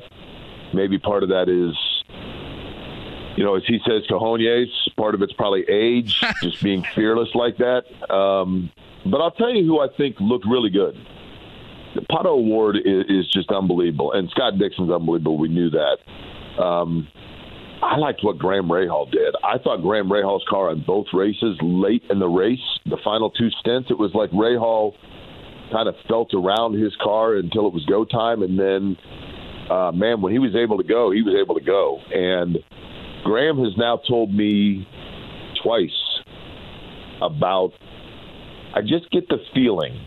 [0.74, 1.76] Maybe part of that is,
[3.36, 4.68] you know, as he says, cojones.
[4.96, 7.84] Part of it's probably age, just being fearless like that.
[8.12, 8.70] Um,
[9.04, 10.94] but I'll tell you who I think looked really good.
[12.10, 15.36] Pato O'Ward is, is just unbelievable, and Scott Dixon's unbelievable.
[15.36, 16.62] We knew that.
[16.62, 17.08] Um,
[17.82, 19.34] I liked what Graham Rahal did.
[19.42, 23.50] I thought Graham Rahal's car in both races, late in the race, the final two
[23.60, 24.92] stints, it was like Rahal
[25.72, 28.96] kind of felt around his car until it was go time, and then,
[29.68, 31.98] uh, man, when he was able to go, he was able to go.
[32.12, 32.58] And
[33.24, 34.86] Graham has now told me
[35.62, 35.90] twice
[37.20, 37.72] about.
[38.74, 40.00] I just get the feeling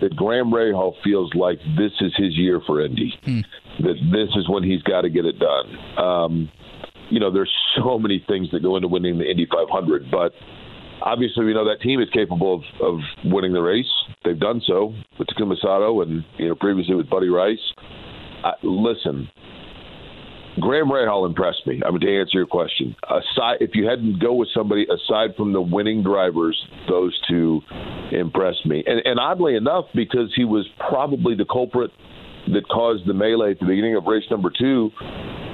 [0.00, 3.14] that Graham Rahal feels like this is his year for Indy.
[3.24, 3.40] Hmm
[3.80, 5.98] that this is when he's got to get it done.
[5.98, 6.50] Um,
[7.10, 10.32] you know, there's so many things that go into winning the Indy 500, but
[11.02, 13.90] obviously we know that team is capable of, of winning the race.
[14.24, 17.58] They've done so with Takuma Sato and you know previously with Buddy Rice.
[18.44, 19.28] Uh, listen,
[20.60, 21.82] Graham Rahal impressed me.
[21.86, 25.52] I mean, to answer your question, aside if you hadn't go with somebody aside from
[25.52, 26.58] the winning drivers,
[26.88, 27.60] those two
[28.12, 28.82] impressed me.
[28.86, 31.90] And, and oddly enough, because he was probably the culprit
[32.52, 34.90] that caused the melee at the beginning of race number two.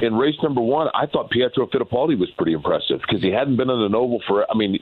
[0.02, 3.70] In race number one, I thought Pietro Fittipaldi was pretty impressive because he hadn't been
[3.70, 4.50] in an oval for.
[4.50, 4.78] I mean,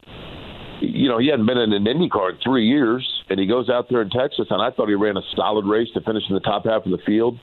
[0.81, 3.69] you know, he hadn't been in an Indy car in three years, and he goes
[3.69, 6.35] out there in Texas, and I thought he ran a solid race to finish in
[6.35, 7.39] the top half of the field.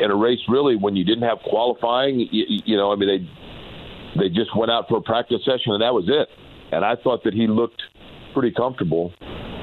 [0.00, 4.20] In a race, really, when you didn't have qualifying, you, you know, I mean, they
[4.20, 6.28] they just went out for a practice session, and that was it.
[6.72, 7.82] And I thought that he looked
[8.34, 9.14] pretty comfortable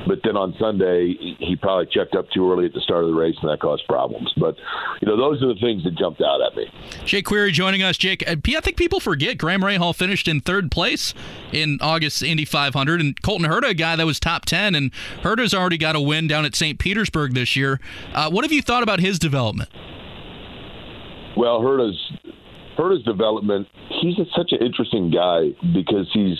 [0.07, 3.15] but then on Sunday he probably checked up too early at the start of the
[3.15, 4.33] race, and that caused problems.
[4.37, 4.55] But
[5.01, 6.67] you know, those are the things that jumped out at me.
[7.05, 7.97] Jake Query joining us.
[7.97, 11.13] Jake, uh, I think people forget Graham Rahal finished in third place
[11.51, 14.91] in August Indy 500, and Colton Herta, a guy that was top 10, and
[15.21, 16.79] Herta's already got a win down at St.
[16.79, 17.79] Petersburg this year.
[18.13, 19.69] Uh, what have you thought about his development?
[21.37, 22.11] Well, Herta's
[22.77, 23.67] Herta's development.
[24.01, 26.37] He's such an interesting guy because he's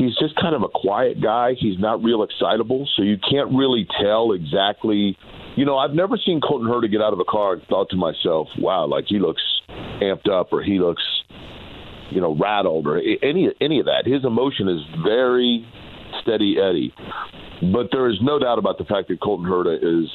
[0.00, 1.52] he's just kind of a quiet guy.
[1.58, 5.16] He's not real excitable, so you can't really tell exactly.
[5.56, 7.96] You know, I've never seen Colton Herta get out of a car and thought to
[7.96, 9.42] myself, "Wow, like he looks
[10.00, 11.02] amped up," or he looks,
[12.10, 14.06] you know, rattled, or any any of that.
[14.06, 15.66] His emotion is very
[16.22, 16.94] steady Eddie.
[17.72, 20.08] But there is no doubt about the fact that Colton Herta is,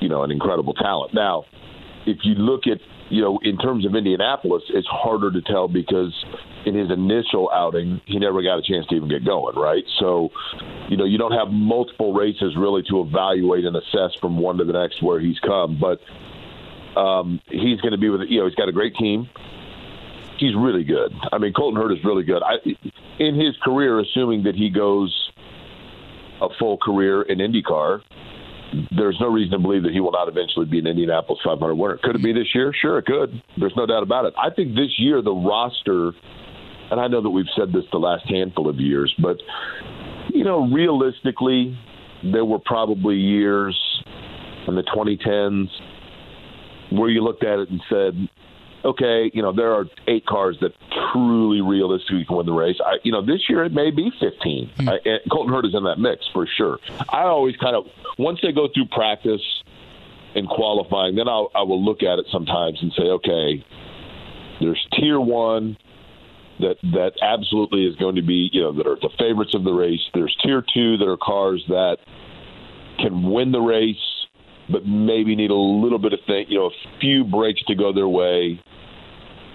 [0.00, 1.14] you know, an incredible talent.
[1.14, 1.44] Now,
[2.04, 2.78] if you look at
[3.08, 6.12] you know, in terms of Indianapolis, it's harder to tell because
[6.64, 9.84] in his initial outing, he never got a chance to even get going, right?
[10.00, 10.30] So,
[10.88, 14.64] you know, you don't have multiple races really to evaluate and assess from one to
[14.64, 15.80] the next where he's come.
[15.80, 16.00] But
[16.98, 19.28] um, he's going to be with, you know, he's got a great team.
[20.38, 21.12] He's really good.
[21.32, 22.42] I mean, Colton Herta is really good.
[22.42, 22.56] I,
[23.18, 25.30] in his career, assuming that he goes
[26.40, 28.02] a full career in IndyCar,
[28.96, 31.98] there's no reason to believe that he will not eventually be an Indianapolis 500 winner.
[32.02, 32.72] Could it be this year?
[32.80, 33.42] Sure, it could.
[33.58, 34.34] There's no doubt about it.
[34.36, 36.12] I think this year the roster,
[36.90, 39.36] and I know that we've said this the last handful of years, but
[40.30, 41.78] you know, realistically,
[42.22, 43.78] there were probably years
[44.66, 45.68] in the 2010s
[46.90, 48.28] where you looked at it and said,
[48.86, 50.70] okay, you know, there are eight cars that
[51.12, 52.76] truly realistically can win the race.
[52.84, 54.70] I, you know, this year it may be 15.
[54.78, 54.88] Mm.
[54.88, 56.78] I, and Colton Herta is in that mix for sure.
[57.08, 57.84] I always kind of,
[58.18, 59.42] once they go through practice
[60.34, 63.64] and qualifying, then I'll, I will look at it sometimes and say, okay,
[64.60, 65.76] there's tier one
[66.60, 69.72] that that absolutely is going to be, you know, that are the favorites of the
[69.72, 70.00] race.
[70.14, 71.98] There's tier two that are cars that
[72.98, 73.96] can win the race
[74.68, 77.92] but maybe need a little bit of thing, you know, a few breaks to go
[77.92, 78.60] their way.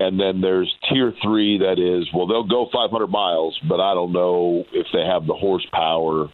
[0.01, 4.11] And then there's tier three that is, well, they'll go 500 miles, but I don't
[4.11, 6.27] know if they have the horsepower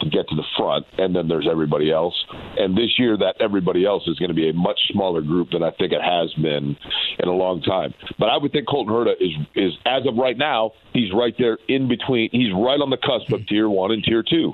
[0.00, 0.86] to get to the front.
[0.98, 2.14] And then there's everybody else.
[2.56, 5.64] And this year, that everybody else is going to be a much smaller group than
[5.64, 6.76] I think it has been
[7.18, 7.92] in a long time.
[8.20, 11.58] But I would think Colton Herta is, is as of right now, he's right there
[11.66, 12.30] in between.
[12.30, 14.52] He's right on the cusp of tier one and tier two.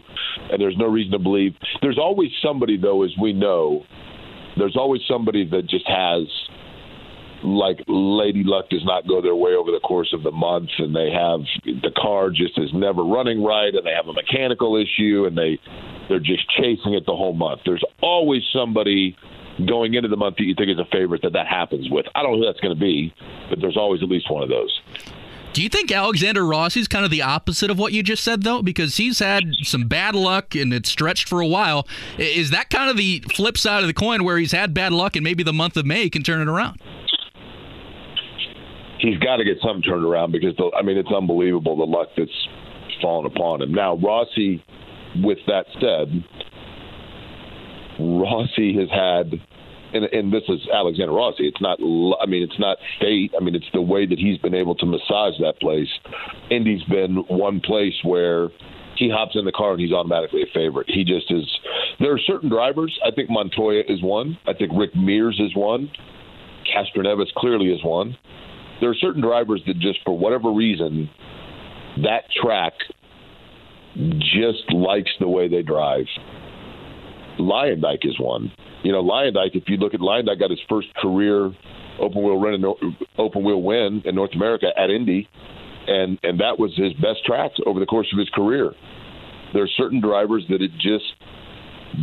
[0.50, 1.52] And there's no reason to believe.
[1.82, 3.84] There's always somebody, though, as we know,
[4.56, 6.22] there's always somebody that just has
[7.44, 10.94] like Lady Luck does not go their way over the course of the month, and
[10.96, 15.26] they have the car just is never running right, and they have a mechanical issue,
[15.26, 15.58] and they
[16.08, 17.60] they're just chasing it the whole month.
[17.64, 19.16] There's always somebody
[19.66, 22.06] going into the month that you think is a favorite that that happens with.
[22.14, 23.14] I don't know who that's going to be,
[23.48, 24.80] but there's always at least one of those.
[25.52, 28.60] Do you think Alexander Rossi's kind of the opposite of what you just said, though?
[28.60, 31.86] Because he's had some bad luck and it's stretched for a while.
[32.18, 35.14] Is that kind of the flip side of the coin where he's had bad luck
[35.14, 36.80] and maybe the month of May can turn it around?
[39.04, 42.08] He's got to get some turned around because the, I mean it's unbelievable the luck
[42.16, 42.48] that's
[43.00, 43.72] fallen upon him.
[43.72, 44.64] Now Rossi,
[45.22, 46.24] with that said,
[48.00, 49.40] Rossi has had.
[49.92, 51.46] And, and this is Alexander Rossi.
[51.46, 51.78] It's not.
[52.20, 53.30] I mean, it's not fate.
[53.40, 55.86] I mean, it's the way that he's been able to massage that place.
[56.50, 58.48] Indy's been one place where
[58.96, 60.90] he hops in the car and he's automatically a favorite.
[60.90, 61.46] He just is.
[62.00, 62.98] There are certain drivers.
[63.06, 64.36] I think Montoya is one.
[64.48, 65.88] I think Rick Mears is one.
[66.74, 68.18] Castroneves clearly is one
[68.80, 71.08] there are certain drivers that just for whatever reason
[72.02, 72.72] that track
[74.18, 76.06] just likes the way they drive.
[77.38, 78.52] Luyendyk is one.
[78.82, 79.54] You know, Luyendyk.
[79.54, 81.52] If you look at Luyendyk, got his first career
[82.00, 85.28] open wheel run in, open wheel win in North America at Indy,
[85.86, 88.72] and and that was his best track over the course of his career.
[89.52, 91.04] There are certain drivers that it just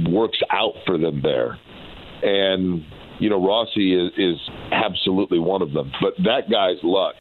[0.09, 1.59] works out for them there,
[2.23, 2.83] and
[3.21, 4.37] you know, Rossi is, is
[4.71, 5.91] absolutely one of them.
[6.01, 7.15] But that guy's luck.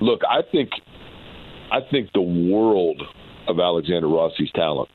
[0.00, 0.70] Look, I think,
[1.70, 3.00] I think the world
[3.46, 4.90] of Alexander Rossi's talent.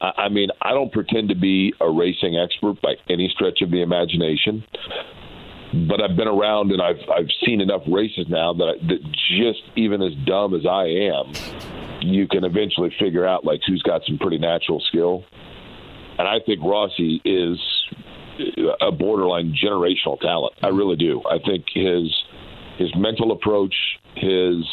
[0.00, 3.70] I, I mean, I don't pretend to be a racing expert by any stretch of
[3.70, 4.64] the imagination
[5.88, 8.98] but I've been around and I've I've seen enough races now that I, that
[9.38, 11.32] just even as dumb as I am,
[12.02, 15.24] you can eventually figure out like who's got some pretty natural skill.
[16.18, 17.58] And I think Rossi is
[18.80, 20.54] a borderline generational talent.
[20.62, 21.22] I really do.
[21.30, 22.12] I think his
[22.78, 23.74] his mental approach,
[24.14, 24.64] his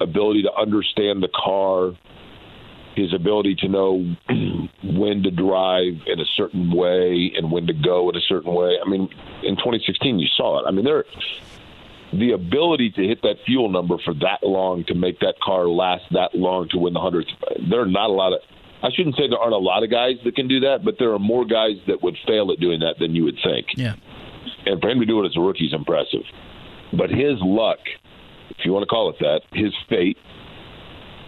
[0.00, 1.92] ability to understand the car,
[2.96, 4.16] his ability to know
[4.82, 8.76] when to drive in a certain way and when to go in a certain way.
[8.84, 9.08] I mean,
[9.42, 10.68] in 2016, you saw it.
[10.68, 11.04] I mean, there
[12.12, 16.04] the ability to hit that fuel number for that long to make that car last
[16.12, 17.28] that long to win the hundredth.
[17.68, 18.40] There are not a lot of
[18.84, 21.12] I shouldn't say there aren't a lot of guys that can do that, but there
[21.14, 23.68] are more guys that would fail at doing that than you would think.
[23.76, 23.94] Yeah.
[24.66, 26.20] And for him to do it as a rookie is impressive.
[26.92, 27.78] But his luck,
[28.50, 30.18] if you want to call it that, his fate,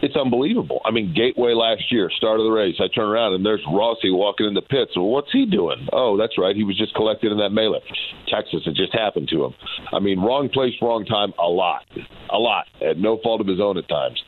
[0.03, 0.81] it's unbelievable.
[0.85, 4.11] I mean, Gateway last year, start of the race, I turn around and there's Rossi
[4.11, 4.93] walking in the pits.
[4.95, 5.89] Well, what's he doing?
[5.93, 6.55] Oh, that's right.
[6.55, 7.81] He was just collected in that melee.
[8.29, 9.55] Texas, it just happened to him.
[9.93, 11.83] I mean, wrong place, wrong time, a lot.
[12.31, 12.67] A lot.
[12.87, 14.23] At no fault of his own at times.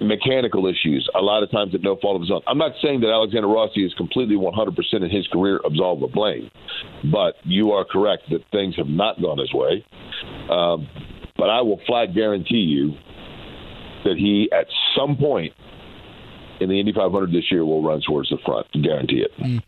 [0.00, 2.42] Mechanical issues, a lot of times at no fault of his own.
[2.46, 6.50] I'm not saying that Alexander Rossi is completely 100% in his career absolved of blame,
[7.10, 9.84] but you are correct that things have not gone his way.
[10.50, 10.86] Um,
[11.36, 12.94] but I will flat guarantee you
[14.04, 15.52] that he, at some point
[16.60, 18.66] in the Indy 500 this year, will run towards the front.
[18.82, 19.30] Guarantee it.
[19.38, 19.62] Mm.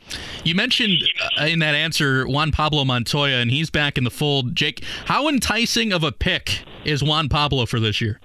[0.45, 0.99] You mentioned
[1.41, 4.55] uh, in that answer Juan Pablo Montoya, and he's back in the fold.
[4.55, 8.21] Jake, how enticing of a pick is Juan Pablo for this year?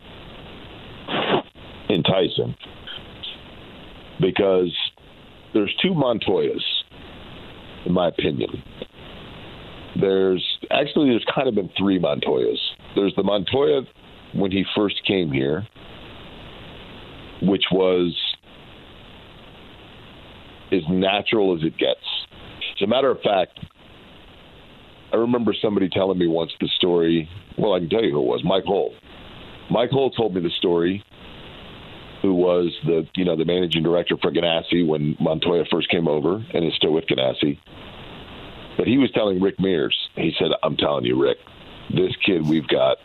[1.90, 2.56] Enticing.
[4.20, 4.74] Because
[5.54, 6.64] there's two Montoyas,
[7.86, 8.64] in my opinion.
[10.00, 12.58] There's actually there's kind of been three Montoyas.
[12.96, 13.84] There's the Montoya
[14.34, 15.66] when he first came here,
[17.42, 18.16] which was
[20.72, 22.00] as natural as it gets.
[22.76, 23.60] As a matter of fact,
[25.14, 27.30] I remember somebody telling me once the story.
[27.58, 28.42] Well, I can tell you who it was.
[28.44, 28.94] Mike Hull.
[29.70, 31.04] Mike Hull told me the story.
[32.22, 36.44] Who was the you know the managing director for Ganassi when Montoya first came over
[36.54, 37.60] and is still with Ganassi.
[38.78, 39.96] But he was telling Rick Mears.
[40.16, 41.38] He said, "I'm telling you, Rick,
[41.92, 42.98] this kid we've got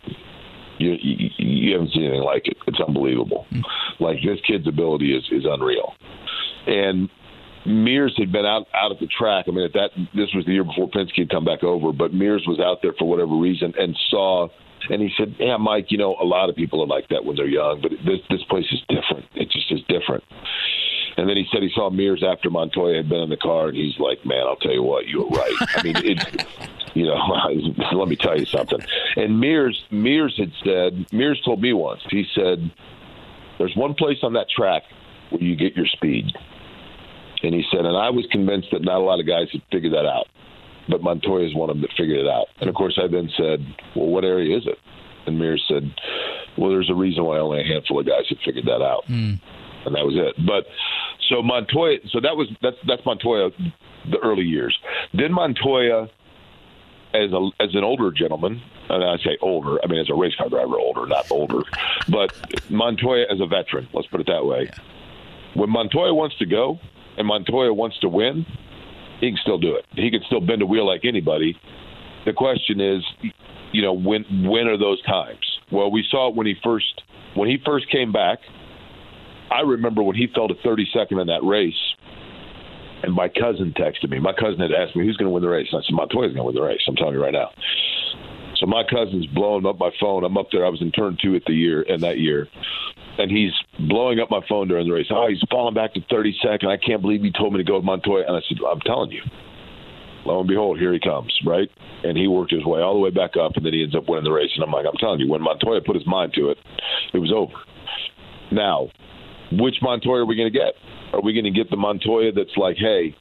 [0.81, 2.57] you, you, you haven't seen anything like it.
[2.67, 3.45] It's unbelievable.
[3.51, 3.61] Mm.
[3.99, 5.93] Like this kid's ability is is unreal.
[6.67, 7.09] And
[7.65, 9.45] Mears had been out out at the track.
[9.47, 12.13] I mean, at that this was the year before Penske had come back over, but
[12.13, 14.47] Mears was out there for whatever reason and saw.
[14.89, 17.35] And he said, "Yeah, Mike, you know, a lot of people are like that when
[17.35, 19.25] they're young, but this this place is different.
[19.35, 20.23] It just is different."
[21.17, 23.77] And then he said he saw Mears after Montoya had been in the car, and
[23.77, 25.53] he's like, "Man, I'll tell you what, you were right.
[25.75, 26.45] I mean, it,
[26.93, 27.15] you know,
[27.93, 28.79] let me tell you something."
[29.15, 32.01] And Mears Mears had said, Mears told me once.
[32.09, 32.71] He said,
[33.57, 34.83] "There's one place on that track
[35.29, 36.31] where you get your speed."
[37.43, 39.93] And he said, and I was convinced that not a lot of guys had figured
[39.93, 40.27] that out,
[40.87, 42.45] but Montoya is one of them that figured it out.
[42.59, 43.65] And of course, I then said,
[43.95, 44.77] "Well, what area is it?"
[45.25, 45.91] And Mears said,
[46.57, 49.39] "Well, there's a reason why only a handful of guys have figured that out." Mm
[49.85, 50.35] and that was it.
[50.45, 50.65] But
[51.29, 53.51] so Montoya, so that was that's that's Montoya,
[54.09, 54.77] the early years.
[55.13, 56.09] Then Montoya,
[57.13, 60.35] as a as an older gentleman, and I say older, I mean as a race
[60.35, 61.61] car driver, older, not older,
[62.09, 62.31] but
[62.69, 63.87] Montoya as a veteran.
[63.93, 64.71] Let's put it that way.
[65.53, 66.79] When Montoya wants to go
[67.17, 68.45] and Montoya wants to win,
[69.19, 69.85] he can still do it.
[69.93, 71.57] He can still bend a wheel like anybody.
[72.25, 73.03] The question is,
[73.71, 75.39] you know, when when are those times?
[75.71, 77.01] Well, we saw it when he first
[77.35, 78.39] when he first came back
[79.51, 81.75] I remember when he fell to 32nd in that race,
[83.03, 84.19] and my cousin texted me.
[84.19, 85.67] My cousin had asked me who's going to win the race.
[85.71, 86.81] And I said Montoya's going to win the race.
[86.87, 87.49] I'm telling you right now.
[88.57, 90.23] So my cousin's blowing up my phone.
[90.23, 90.65] I'm up there.
[90.65, 92.47] I was in turn two at the year and that year,
[93.17, 95.07] and he's blowing up my phone during the race.
[95.09, 96.67] Oh, he's falling back to 32nd.
[96.67, 98.25] I can't believe he told me to go with Montoya.
[98.27, 99.23] And I said, I'm telling you.
[100.25, 101.67] Lo and behold, here he comes, right?
[102.03, 104.07] And he worked his way all the way back up, and then he ends up
[104.07, 104.51] winning the race.
[104.53, 106.59] And I'm like, I'm telling you, when Montoya put his mind to it,
[107.13, 107.53] it was over.
[108.51, 108.89] Now,
[109.51, 110.73] which Montoya are we going to get?
[111.13, 113.15] Are we going to get the Montoya that's like, hey,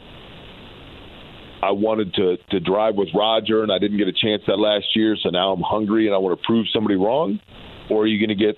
[1.62, 4.86] I wanted to to drive with Roger and I didn't get a chance that last
[4.94, 7.38] year, so now I'm hungry and I want to prove somebody wrong?
[7.90, 8.56] Or are you going to get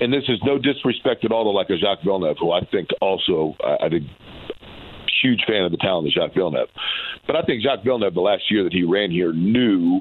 [0.00, 2.88] and this is no disrespect at all to like a Jacques Villeneuve, who I think
[3.00, 4.04] also I, I think
[5.22, 6.68] huge fan of the talent of Jacques Villeneuve.
[7.26, 10.00] But I think Jacques Villeneuve the last year that he ran here knew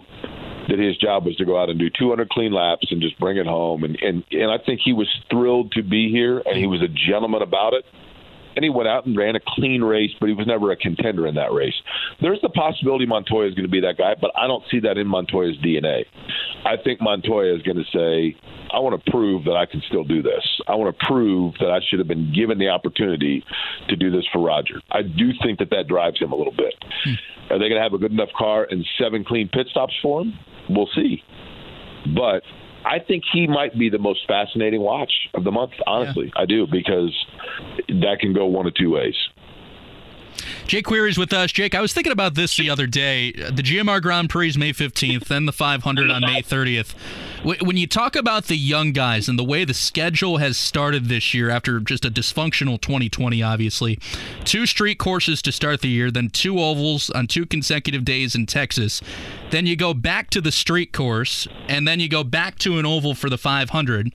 [0.71, 3.37] that his job was to go out and do 200 clean laps and just bring
[3.37, 3.83] it home.
[3.83, 6.87] And and and I think he was thrilled to be here, and he was a
[6.87, 7.85] gentleman about it.
[8.53, 11.25] And he went out and ran a clean race, but he was never a contender
[11.25, 11.73] in that race.
[12.19, 14.97] There's the possibility Montoya is going to be that guy, but I don't see that
[14.97, 16.03] in Montoya's DNA.
[16.65, 18.35] I think Montoya is going to say,
[18.73, 20.43] I want to prove that I can still do this.
[20.67, 23.41] I want to prove that I should have been given the opportunity
[23.87, 24.81] to do this for Roger.
[24.91, 26.75] I do think that that drives him a little bit.
[27.05, 27.53] Hmm.
[27.53, 30.23] Are they going to have a good enough car and seven clean pit stops for
[30.23, 30.33] him?
[30.69, 31.23] We'll see.
[32.15, 32.43] But
[32.85, 35.71] I think he might be the most fascinating watch of the month.
[35.85, 36.41] Honestly, yeah.
[36.41, 37.13] I do because
[37.87, 39.15] that can go one of two ways.
[40.65, 41.51] Jake Query's with us.
[41.51, 43.31] Jake, I was thinking about this the other day.
[43.31, 46.95] The GMR Grand Prix is May 15th, then the 500 on May 30th.
[47.43, 51.33] When you talk about the young guys and the way the schedule has started this
[51.33, 53.97] year after just a dysfunctional 2020, obviously,
[54.43, 58.45] two street courses to start the year, then two ovals on two consecutive days in
[58.45, 59.01] Texas.
[59.49, 62.85] Then you go back to the street course, and then you go back to an
[62.85, 64.11] oval for the 500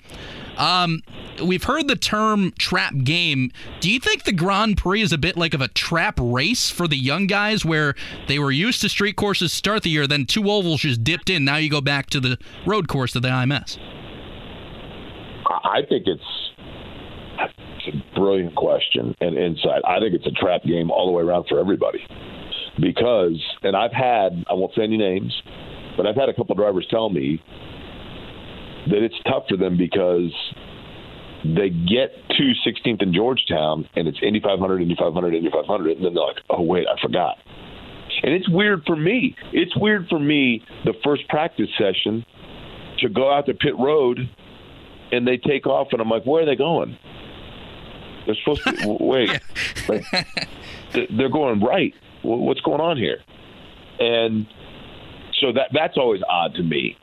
[0.57, 1.03] Um,
[1.43, 3.51] we've heard the term trap game.
[3.81, 6.89] Do you think the Grand Prix is a bit like of a trap race for
[6.89, 7.95] the young guys where
[8.27, 11.45] they were used to street courses start the year, then two ovals just dipped in,
[11.45, 13.79] now you go back to the road course of the IMS?
[15.49, 16.23] I think it's,
[17.39, 19.83] it's a brilliant question and insight.
[19.87, 22.01] I think it's a trap game all the way around for everybody
[22.81, 25.33] because, and I've had, I won't say any names,
[25.97, 27.43] but I've had a couple drivers tell me
[28.87, 30.32] that it's tough for them because
[31.45, 36.05] they get to 16th in Georgetown and it's Indy 500, Indy 500, Indy 500, and
[36.05, 37.37] then they're like, oh, wait, I forgot.
[38.22, 39.37] And it's weird for me.
[39.53, 42.24] It's weird for me the first practice session
[42.99, 44.18] to go out to pit road
[45.12, 46.97] and they take off, and I'm like, where are they going?
[48.26, 49.30] They're supposed to wait.
[49.89, 50.05] Like,
[51.16, 51.95] they're going right.
[52.22, 53.18] What's going on here?
[54.01, 54.47] And
[55.41, 56.97] so that that's always odd to me.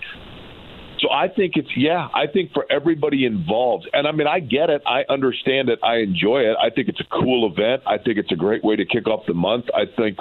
[1.03, 4.69] So I think it's yeah, I think for everybody involved, and I mean I get
[4.69, 6.55] it, I understand it, I enjoy it.
[6.61, 7.83] I think it's a cool event.
[7.85, 9.65] I think it's a great way to kick off the month.
[9.75, 10.17] I think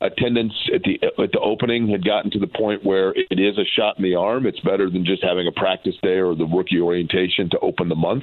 [0.00, 3.66] attendance at the at the opening had gotten to the point where it is a
[3.76, 4.46] shot in the arm.
[4.46, 7.96] It's better than just having a practice day or the rookie orientation to open the
[7.96, 8.22] month.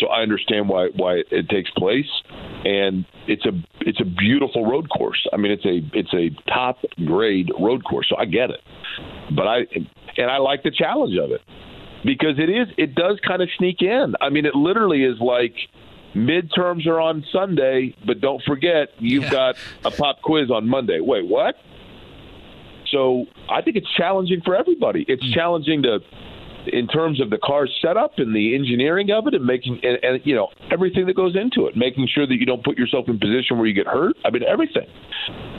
[0.00, 2.08] So I understand why why it takes place,
[2.64, 5.26] and it's a it's a beautiful road course.
[5.32, 8.08] I mean it's a it's a top grade road course.
[8.10, 8.60] So I get it,
[9.34, 9.66] but I
[10.18, 11.40] and I like the challenge of it
[12.04, 14.14] because it is it does kind of sneak in.
[14.20, 15.54] I mean, it literally is like
[16.14, 19.30] midterms are on Sunday, but don't forget you've yeah.
[19.30, 21.00] got a pop quiz on Monday.
[21.00, 21.56] Wait, what?
[22.90, 25.04] So I think it's challenging for everybody.
[25.08, 25.34] It's mm.
[25.34, 25.98] challenging to
[26.68, 30.20] in terms of the car setup and the engineering of it and making and, and,
[30.24, 33.18] you know everything that goes into it making sure that you don't put yourself in
[33.18, 34.86] position where you get hurt i mean everything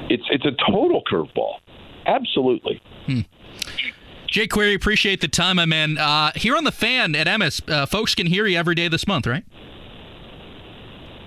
[0.09, 1.55] it's it's a total curveball
[2.05, 3.21] absolutely hmm.
[4.27, 5.97] Jake Query, appreciate the time, my man.
[5.97, 9.07] Uh, here on the fan at MS, uh, folks can hear you every day this
[9.07, 9.43] month, right?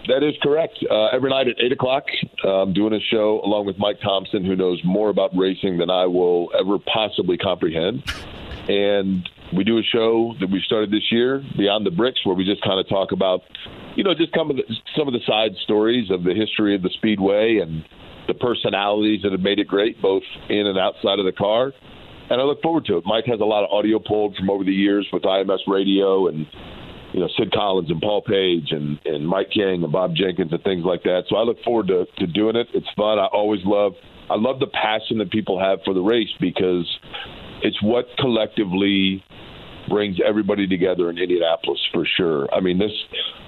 [0.07, 0.85] That is correct.
[0.91, 2.05] Uh, every night at 8 o'clock,
[2.45, 6.07] I'm doing a show along with Mike Thompson, who knows more about racing than I
[6.07, 8.03] will ever possibly comprehend.
[8.69, 12.45] And we do a show that we started this year, Beyond the Bricks, where we
[12.45, 13.41] just kind of talk about,
[13.97, 14.63] you know, just some of the,
[14.97, 17.85] some of the side stories of the history of the Speedway and
[18.29, 21.73] the personalities that have made it great, both in and outside of the car
[22.31, 23.05] and I look forward to it.
[23.05, 26.47] Mike has a lot of audio pulled from over the years with IMS Radio and
[27.13, 30.63] you know Sid Collins and Paul Page and and Mike King and Bob Jenkins and
[30.63, 31.25] things like that.
[31.29, 32.69] So I look forward to to doing it.
[32.73, 33.19] It's fun.
[33.19, 33.95] I always love
[34.31, 36.87] I love the passion that people have for the race because
[37.63, 39.25] it's what collectively
[39.89, 42.53] brings everybody together in Indianapolis for sure.
[42.53, 42.93] I mean this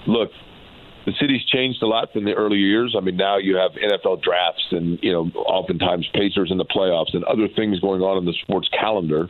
[0.07, 0.31] look
[1.05, 2.95] the city's changed a lot from the early years.
[2.97, 7.15] I mean, now you have NFL drafts and, you know, oftentimes Pacers in the playoffs
[7.15, 9.29] and other things going on in the sports calendar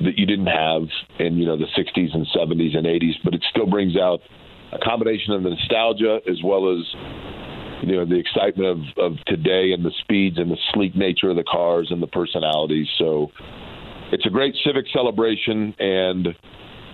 [0.00, 0.82] that you didn't have
[1.18, 3.14] in, you know, the 60s and 70s and 80s.
[3.24, 4.20] But it still brings out
[4.72, 6.82] a combination of the nostalgia as well as,
[7.82, 11.36] you know, the excitement of, of today and the speeds and the sleek nature of
[11.36, 12.88] the cars and the personalities.
[12.98, 13.30] So
[14.12, 16.28] it's a great civic celebration and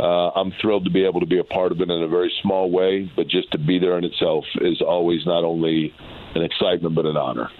[0.01, 2.33] uh, I'm thrilled to be able to be a part of it in a very
[2.43, 5.93] small way, but just to be there in itself is always not only
[6.35, 7.51] an excitement but an honor.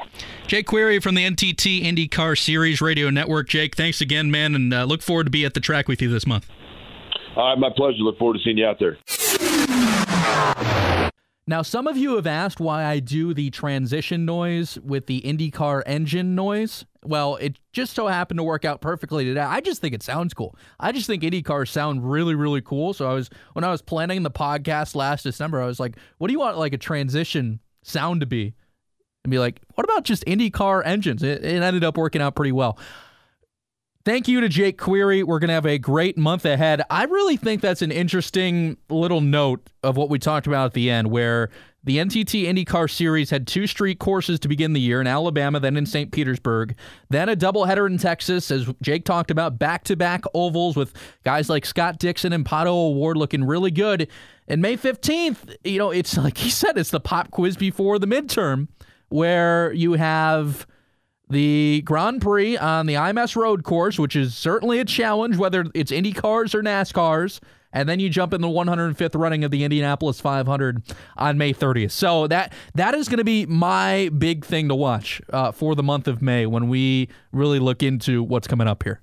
[0.47, 3.49] Jake Query from the NTT IndyCar Series Radio Network.
[3.49, 6.09] Jake, thanks again, man, and uh, look forward to be at the track with you
[6.09, 6.49] this month.
[7.37, 7.99] All right, my pleasure.
[7.99, 8.99] Look forward to seeing you out there.
[11.47, 15.83] Now, some of you have asked why I do the transition noise with the IndyCar
[15.87, 16.85] engine noise.
[17.05, 19.41] Well, it just so happened to work out perfectly today.
[19.41, 20.57] I just think it sounds cool.
[20.81, 22.93] I just think IndyCars sound really, really cool.
[22.93, 26.27] So I was when I was planning the podcast last December, I was like, "What
[26.27, 28.55] do you want like a transition sound to be?"
[29.25, 32.53] And be like, "What about just IndyCar engines?" It, it ended up working out pretty
[32.53, 32.79] well.
[34.05, 35.23] Thank you to Jake Query.
[35.23, 36.83] We're going to have a great month ahead.
[36.89, 40.89] I really think that's an interesting little note of what we talked about at the
[40.89, 41.51] end, where
[41.85, 45.77] the NTT IndyCar Series had two street courses to begin the year in Alabama, then
[45.77, 46.11] in St.
[46.11, 46.75] Petersburg,
[47.09, 50.93] then a doubleheader in Texas, as Jake talked about, back to back ovals with
[51.25, 54.09] guys like Scott Dixon and Pato O'Ward looking really good.
[54.49, 58.07] And May 15th, you know, it's like he said, it's the pop quiz before the
[58.07, 58.69] midterm
[59.09, 60.67] where you have
[61.31, 65.93] the Grand Prix on the IMS road course, which is certainly a challenge, whether it's
[65.93, 67.41] IndyCars or NASCARs
[67.73, 70.83] and then you jump in the 105th running of the Indianapolis 500
[71.17, 71.91] on May 30th.
[71.91, 75.83] So that that is going to be my big thing to watch uh, for the
[75.83, 79.01] month of May when we really look into what's coming up here.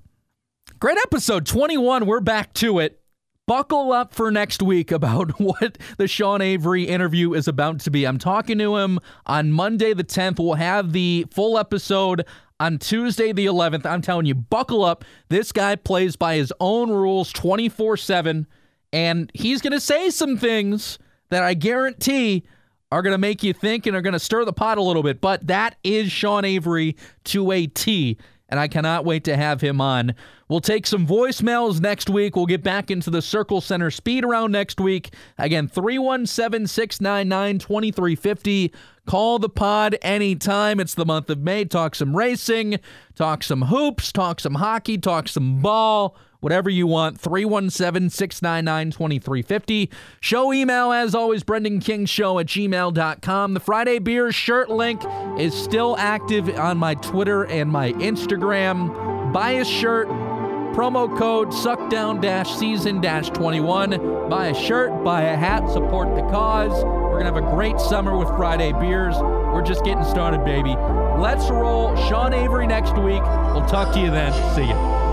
[0.80, 2.06] Great episode 21.
[2.06, 3.02] We're back to it.
[3.48, 8.06] Buckle up for next week about what the Sean Avery interview is about to be.
[8.06, 10.40] I'm talking to him on Monday the 10th.
[10.40, 12.26] We'll have the full episode
[12.60, 13.86] on Tuesday the 11th.
[13.86, 15.04] I'm telling you, buckle up.
[15.30, 18.48] This guy plays by his own rules 24 7
[18.94, 21.00] And he's going to say some things
[21.30, 22.44] that I guarantee
[22.92, 25.04] are going to make you think and are going to stir the pot a little
[25.04, 25.20] bit.
[25.20, 26.96] But that is Sean Avery
[27.26, 28.18] to a T
[28.50, 30.14] and I cannot wait to have him on.
[30.48, 32.36] We'll take some voicemails next week.
[32.36, 35.14] We'll get back into the Circle Center speed around next week.
[35.38, 38.74] Again, 317 699 2350.
[39.08, 40.80] Call the pod anytime.
[40.80, 41.66] It's the month of May.
[41.66, 42.80] Talk some racing,
[43.16, 46.16] talk some hoops, talk some hockey, talk some ball
[46.46, 47.20] whatever you want.
[47.20, 49.90] 317 699 2350.
[50.20, 52.06] Show email, as always, Brendan King
[52.38, 53.54] at gmail.com.
[53.56, 55.02] The Friday Beer shirt link
[55.40, 59.34] is still active on my Twitter and my Instagram.
[59.34, 60.08] Buy a shirt.
[60.08, 62.22] Promo code suckdown
[62.60, 64.30] season 21.
[64.30, 66.84] Buy a shirt, buy a hat, support the cause.
[66.84, 69.16] We're going to have a great summer with Friday beers.
[69.16, 70.76] We're just getting started, baby.
[71.18, 71.96] Let's roll.
[72.10, 73.24] Sean Avery next week.
[73.24, 74.34] We'll talk to you then.
[74.54, 75.05] See you.